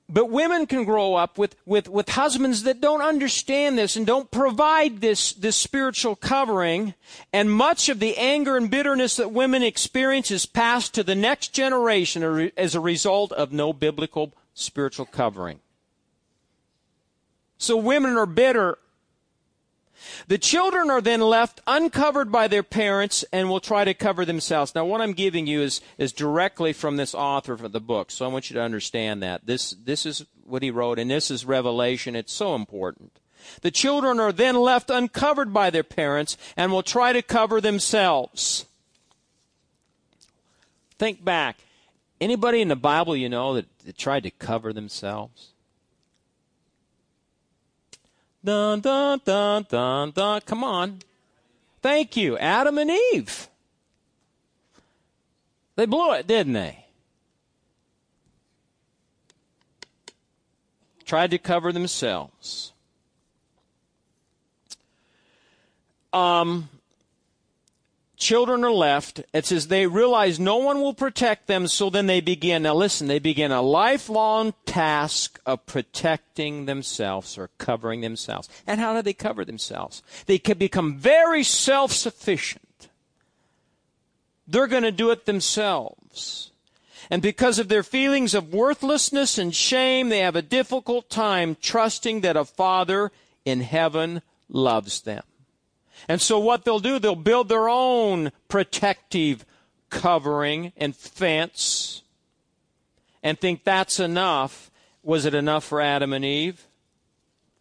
But 0.08 0.30
women 0.30 0.66
can 0.66 0.84
grow 0.84 1.14
up 1.14 1.36
with, 1.36 1.56
with, 1.66 1.88
with 1.88 2.10
husbands 2.10 2.62
that 2.62 2.80
don't 2.80 3.02
understand 3.02 3.76
this 3.76 3.96
and 3.96 4.06
don't 4.06 4.30
provide 4.30 5.00
this, 5.00 5.32
this 5.32 5.56
spiritual 5.56 6.14
covering. 6.14 6.94
And 7.32 7.50
much 7.50 7.88
of 7.88 7.98
the 7.98 8.16
anger 8.16 8.56
and 8.56 8.70
bitterness 8.70 9.16
that 9.16 9.32
women 9.32 9.64
experience 9.64 10.30
is 10.30 10.46
passed 10.46 10.94
to 10.94 11.02
the 11.02 11.16
next 11.16 11.48
generation 11.48 12.52
as 12.56 12.76
a 12.76 12.80
result 12.80 13.32
of 13.32 13.52
no 13.52 13.72
biblical 13.72 14.32
spiritual 14.54 15.06
covering. 15.06 15.58
So 17.58 17.76
women 17.76 18.16
are 18.16 18.26
bitter 18.26 18.78
the 20.28 20.38
children 20.38 20.90
are 20.90 21.00
then 21.00 21.20
left 21.20 21.60
uncovered 21.66 22.30
by 22.30 22.48
their 22.48 22.62
parents 22.62 23.24
and 23.32 23.48
will 23.48 23.60
try 23.60 23.84
to 23.84 23.94
cover 23.94 24.24
themselves. 24.24 24.74
Now, 24.74 24.84
what 24.84 25.00
I'm 25.00 25.12
giving 25.12 25.46
you 25.46 25.60
is, 25.62 25.80
is 25.98 26.12
directly 26.12 26.72
from 26.72 26.96
this 26.96 27.14
author 27.14 27.52
of 27.52 27.72
the 27.72 27.80
book, 27.80 28.10
so 28.10 28.24
I 28.24 28.28
want 28.28 28.50
you 28.50 28.54
to 28.54 28.62
understand 28.62 29.22
that. 29.22 29.46
This, 29.46 29.70
this 29.70 30.06
is 30.06 30.24
what 30.44 30.62
he 30.62 30.70
wrote, 30.70 30.98
and 30.98 31.10
this 31.10 31.30
is 31.30 31.44
revelation. 31.44 32.16
It's 32.16 32.32
so 32.32 32.54
important. 32.54 33.12
The 33.62 33.70
children 33.70 34.18
are 34.20 34.32
then 34.32 34.56
left 34.56 34.90
uncovered 34.90 35.52
by 35.52 35.70
their 35.70 35.84
parents 35.84 36.36
and 36.56 36.72
will 36.72 36.82
try 36.82 37.12
to 37.12 37.22
cover 37.22 37.60
themselves. 37.60 38.66
Think 40.98 41.24
back. 41.24 41.58
Anybody 42.20 42.60
in 42.60 42.68
the 42.68 42.76
Bible 42.76 43.14
you 43.14 43.28
know 43.28 43.54
that, 43.54 43.66
that 43.84 43.98
tried 43.98 44.22
to 44.22 44.30
cover 44.30 44.72
themselves? 44.72 45.50
Dun, 48.46 48.78
dun, 48.78 49.20
dun, 49.24 49.66
dun, 49.68 50.10
dun. 50.12 50.40
Come 50.42 50.62
on. 50.62 51.00
Thank 51.82 52.16
you. 52.16 52.38
Adam 52.38 52.78
and 52.78 52.92
Eve. 53.12 53.48
They 55.74 55.84
blew 55.84 56.12
it, 56.12 56.28
didn't 56.28 56.52
they? 56.52 56.84
Tried 61.04 61.32
to 61.32 61.38
cover 61.38 61.72
themselves. 61.72 62.72
Um, 66.12 66.68
children 68.16 68.64
are 68.64 68.72
left. 68.72 69.22
It 69.32 69.46
says 69.46 69.68
they 69.68 69.86
realize 69.86 70.40
no 70.40 70.56
one 70.56 70.80
will 70.80 70.94
protect 70.94 71.46
them, 71.46 71.66
so 71.68 71.90
then 71.90 72.06
they 72.06 72.20
begin. 72.20 72.62
Now 72.62 72.74
listen, 72.74 73.06
they 73.06 73.18
begin 73.18 73.52
a 73.52 73.62
lifelong 73.62 74.54
task 74.64 75.40
of 75.46 75.66
protecting 75.66 76.66
themselves 76.66 77.38
or 77.38 77.50
covering 77.58 78.00
themselves. 78.00 78.48
And 78.66 78.80
how 78.80 78.94
do 78.94 79.02
they 79.02 79.12
cover 79.12 79.44
themselves? 79.44 80.02
They 80.26 80.38
can 80.38 80.58
become 80.58 80.96
very 80.96 81.42
self 81.42 81.92
sufficient. 81.92 82.88
They're 84.48 84.66
going 84.66 84.84
to 84.84 84.92
do 84.92 85.10
it 85.10 85.26
themselves. 85.26 86.50
And 87.10 87.22
because 87.22 87.58
of 87.58 87.68
their 87.68 87.82
feelings 87.82 88.34
of 88.34 88.52
worthlessness 88.52 89.38
and 89.38 89.54
shame, 89.54 90.08
they 90.08 90.20
have 90.20 90.36
a 90.36 90.42
difficult 90.42 91.08
time 91.08 91.56
trusting 91.60 92.22
that 92.22 92.36
a 92.36 92.44
Father 92.44 93.12
in 93.44 93.60
heaven 93.60 94.22
loves 94.48 95.02
them. 95.02 95.22
And 96.08 96.20
so 96.20 96.38
what 96.38 96.64
they'll 96.64 96.78
do, 96.78 96.98
they'll 96.98 97.16
build 97.16 97.48
their 97.48 97.68
own 97.68 98.32
protective 98.48 99.44
covering 99.90 100.72
and 100.76 100.94
fence 100.94 102.02
and 103.22 103.38
think 103.38 103.64
that's 103.64 103.98
enough. 103.98 104.70
Was 105.02 105.24
it 105.24 105.34
enough 105.34 105.64
for 105.64 105.80
Adam 105.80 106.12
and 106.12 106.24
Eve? 106.24 106.66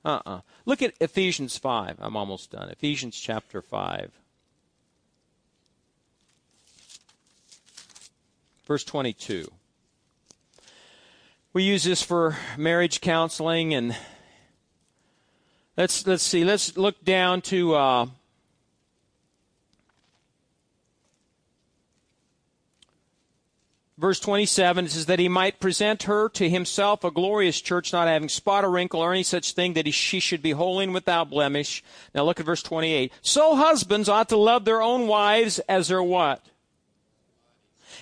Uh 0.03 0.09
uh-uh. 0.09 0.35
uh 0.37 0.41
Look 0.65 0.81
at 0.81 0.93
Ephesians 0.99 1.57
5. 1.57 1.97
I'm 1.99 2.17
almost 2.17 2.51
done. 2.51 2.69
Ephesians 2.69 3.19
chapter 3.19 3.61
5. 3.61 4.11
Verse 8.65 8.83
22. 8.83 9.51
We 11.53 11.63
use 11.63 11.83
this 11.83 12.01
for 12.01 12.35
marriage 12.57 12.99
counseling 12.99 13.73
and 13.73 13.95
let's 15.77 16.05
let's 16.05 16.23
see. 16.23 16.43
Let's 16.43 16.75
look 16.77 17.03
down 17.05 17.41
to 17.43 17.75
uh, 17.75 18.05
Verse 23.97 24.19
27 24.19 24.85
it 24.85 24.91
says 24.91 25.05
that 25.05 25.19
he 25.19 25.29
might 25.29 25.61
present 25.61 26.03
her 26.03 26.27
to 26.29 26.49
himself 26.49 27.03
a 27.03 27.11
glorious 27.11 27.61
church, 27.61 27.93
not 27.93 28.09
having 28.09 28.27
spot 28.27 28.65
or 28.65 28.71
wrinkle 28.71 28.99
or 28.99 29.13
any 29.13 29.23
such 29.23 29.53
thing, 29.53 29.73
that 29.73 29.85
he, 29.85 29.91
she 29.91 30.19
should 30.19 30.41
be 30.41 30.51
holy 30.51 30.83
and 30.83 30.93
without 30.93 31.29
blemish. 31.29 31.81
Now 32.13 32.25
look 32.25 32.39
at 32.39 32.45
verse 32.45 32.61
28. 32.61 33.13
So 33.21 33.55
husbands 33.55 34.09
ought 34.09 34.29
to 34.29 34.37
love 34.37 34.65
their 34.65 34.81
own 34.81 35.07
wives 35.07 35.59
as 35.69 35.87
their 35.87 36.03
what? 36.03 36.45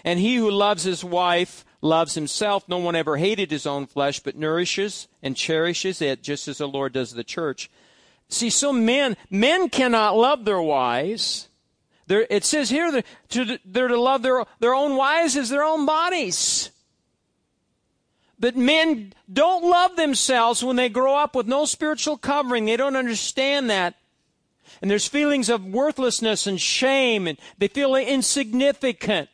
And 0.04 0.20
he 0.20 0.36
who 0.38 0.50
loves 0.50 0.84
his 0.84 1.04
wife 1.04 1.64
loves 1.80 2.16
himself. 2.16 2.68
No 2.68 2.80
one 2.80 2.96
ever 2.96 3.18
hated 3.18 3.52
his 3.52 3.68
own 3.68 3.86
flesh, 3.86 4.20
but 4.20 4.36
nourishes 4.36 5.08
and 5.22 5.38
cherishes 5.38 6.02
it, 6.02 6.24
just 6.24 6.48
as 6.48 6.58
the 6.58 6.68
Lord 6.68 6.94
does 6.94 7.14
the 7.14 7.24
church. 7.24 7.70
See, 8.30 8.50
so 8.50 8.74
men, 8.74 9.16
men 9.30 9.70
cannot 9.70 10.18
love 10.18 10.44
their 10.44 10.62
wives 10.62 11.50
they're, 12.08 12.28
it 12.30 12.44
says 12.44 12.70
here 12.70 12.92
that 12.92 13.06
to, 13.30 13.60
they're 13.66 13.88
to 13.88 14.00
love 14.00 14.22
their, 14.22 14.44
their 14.60 14.74
own 14.74 14.96
wives 14.96 15.36
as 15.36 15.50
their 15.50 15.64
own 15.64 15.86
bodies. 15.86 16.70
But 18.40 18.58
men 18.58 19.14
don't 19.32 19.64
love 19.64 19.96
themselves 19.96 20.64
when 20.64 20.76
they 20.76 20.90
grow 20.90 21.16
up 21.16 21.36
with 21.36 21.48
no 21.48 21.66
spiritual 21.66 22.18
covering. 22.18 22.66
They 22.66 22.76
don't 22.76 22.96
understand 22.96 23.70
that. 23.70 23.96
And 24.82 24.92
there's 24.92 25.08
feelings 25.08 25.50
of 25.50 25.66
worthlessness 25.66 26.46
and 26.46 26.60
shame, 26.60 27.28
and 27.28 27.38
they 27.58 27.70
feel 27.70 27.96
insignificant. 27.96 29.30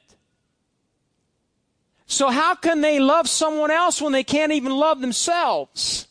So, 2.05 2.29
how 2.29 2.55
can 2.55 2.81
they 2.81 2.99
love 2.99 3.27
someone 3.29 3.71
else 3.71 4.01
when 4.01 4.11
they 4.11 4.23
can't 4.23 4.51
even 4.51 4.75
love 4.75 5.01
themselves? 5.01 6.07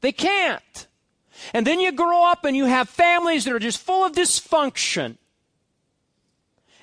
They 0.00 0.12
can't. 0.12 0.86
And 1.52 1.66
then 1.66 1.80
you 1.80 1.92
grow 1.92 2.30
up 2.30 2.44
and 2.44 2.56
you 2.56 2.66
have 2.66 2.88
families 2.88 3.44
that 3.44 3.52
are 3.52 3.58
just 3.58 3.80
full 3.80 4.04
of 4.04 4.12
dysfunction. 4.12 5.16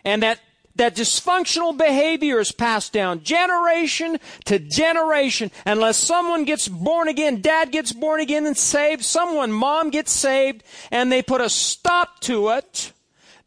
And 0.03 0.23
that 0.23 0.39
that 0.75 0.95
dysfunctional 0.95 1.77
behavior 1.77 2.39
is 2.39 2.53
passed 2.53 2.93
down 2.93 3.23
generation 3.23 4.17
to 4.45 4.59
generation. 4.59 5.51
Unless 5.65 5.97
someone 5.97 6.45
gets 6.45 6.67
born 6.67 7.07
again 7.07 7.41
dad 7.41 7.71
gets 7.71 7.91
born 7.91 8.21
again 8.21 8.45
and 8.45 8.57
saved 8.57 9.03
someone 9.03 9.51
mom 9.51 9.89
gets 9.89 10.11
saved 10.11 10.63
and 10.89 11.11
they 11.11 11.21
put 11.21 11.41
a 11.41 11.49
stop 11.49 12.21
to 12.21 12.49
it 12.49 12.93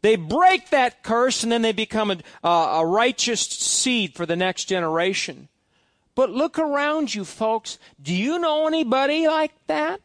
they 0.03 0.17
break 0.17 0.69
that 0.69 1.01
curse 1.01 1.43
and 1.43 1.51
then 1.51 1.61
they 1.61 1.71
become 1.71 2.11
a, 2.11 2.17
uh, 2.43 2.81
a 2.81 2.85
righteous 2.85 3.39
seed 3.39 4.15
for 4.15 4.25
the 4.25 4.35
next 4.35 4.65
generation. 4.65 5.47
But 6.13 6.29
look 6.29 6.59
around 6.59 7.15
you 7.15 7.23
folks. 7.23 7.79
Do 8.01 8.13
you 8.13 8.37
know 8.37 8.67
anybody 8.67 9.27
like 9.27 9.53
that? 9.67 10.01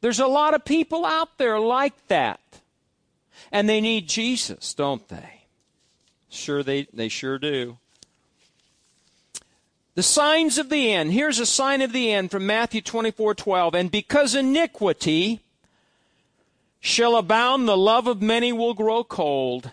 There's 0.00 0.18
a 0.18 0.26
lot 0.26 0.54
of 0.54 0.64
people 0.64 1.04
out 1.04 1.36
there 1.36 1.60
like 1.60 1.94
that 2.08 2.40
and 3.52 3.68
they 3.68 3.80
need 3.82 4.08
Jesus, 4.08 4.72
don't 4.72 5.06
they? 5.08 5.44
Sure, 6.30 6.62
they, 6.62 6.88
they 6.92 7.08
sure 7.08 7.38
do. 7.38 7.76
The 9.94 10.02
signs 10.02 10.56
of 10.56 10.70
the 10.70 10.90
end. 10.90 11.12
Here's 11.12 11.38
a 11.38 11.44
sign 11.44 11.82
of 11.82 11.92
the 11.92 12.10
end 12.10 12.30
from 12.30 12.46
Matthew 12.46 12.80
24 12.80 13.34
12. 13.34 13.74
And 13.74 13.90
because 13.90 14.34
iniquity 14.34 15.40
shall 16.80 17.14
abound, 17.14 17.68
the 17.68 17.76
love 17.76 18.06
of 18.06 18.22
many 18.22 18.54
will 18.54 18.72
grow 18.72 19.04
cold. 19.04 19.72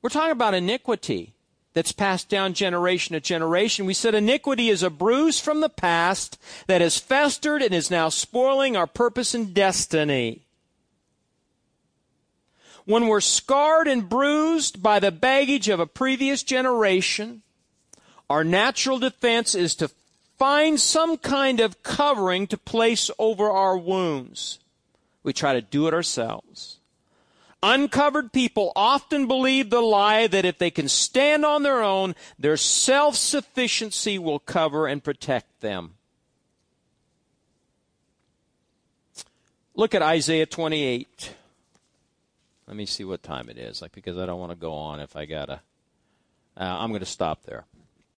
We're 0.00 0.08
talking 0.08 0.32
about 0.32 0.54
iniquity 0.54 1.34
that's 1.74 1.92
passed 1.92 2.30
down 2.30 2.54
generation 2.54 3.12
to 3.12 3.20
generation. 3.20 3.84
We 3.84 3.92
said 3.92 4.14
iniquity 4.14 4.70
is 4.70 4.82
a 4.82 4.88
bruise 4.88 5.38
from 5.38 5.60
the 5.60 5.68
past 5.68 6.38
that 6.66 6.80
has 6.80 6.98
festered 6.98 7.60
and 7.60 7.74
is 7.74 7.90
now 7.90 8.08
spoiling 8.08 8.74
our 8.74 8.86
purpose 8.86 9.34
and 9.34 9.52
destiny 9.52 10.40
when 12.84 13.06
we're 13.06 13.20
scarred 13.20 13.88
and 13.88 14.08
bruised 14.08 14.82
by 14.82 14.98
the 14.98 15.12
baggage 15.12 15.68
of 15.68 15.80
a 15.80 15.86
previous 15.86 16.42
generation, 16.42 17.42
our 18.28 18.44
natural 18.44 18.98
defense 18.98 19.54
is 19.54 19.74
to 19.76 19.90
find 20.38 20.80
some 20.80 21.16
kind 21.16 21.60
of 21.60 21.82
covering 21.82 22.46
to 22.48 22.58
place 22.58 23.10
over 23.18 23.50
our 23.50 23.76
wounds. 23.76 24.58
We 25.22 25.32
try 25.32 25.52
to 25.52 25.62
do 25.62 25.86
it 25.86 25.94
ourselves. 25.94 26.78
Uncovered 27.62 28.32
people 28.32 28.72
often 28.74 29.28
believe 29.28 29.70
the 29.70 29.80
lie 29.80 30.26
that 30.26 30.44
if 30.44 30.58
they 30.58 30.70
can 30.70 30.88
stand 30.88 31.44
on 31.44 31.62
their 31.62 31.80
own, 31.80 32.16
their 32.36 32.56
self 32.56 33.14
sufficiency 33.14 34.18
will 34.18 34.40
cover 34.40 34.88
and 34.88 35.04
protect 35.04 35.60
them. 35.60 35.94
Look 39.76 39.94
at 39.94 40.02
Isaiah 40.02 40.46
28. 40.46 41.34
Let 42.72 42.78
me 42.78 42.86
see 42.86 43.04
what 43.04 43.22
time 43.22 43.50
it 43.50 43.58
is, 43.58 43.82
like 43.82 43.92
because 43.92 44.16
I 44.16 44.24
don't 44.24 44.40
want 44.40 44.50
to 44.50 44.56
go 44.56 44.72
on 44.72 44.98
if 44.98 45.14
I 45.14 45.26
gotta. 45.26 45.60
Uh, 46.56 46.64
I'm 46.64 46.88
going 46.88 47.00
to 47.00 47.04
stop 47.06 47.42
there. 47.42 47.66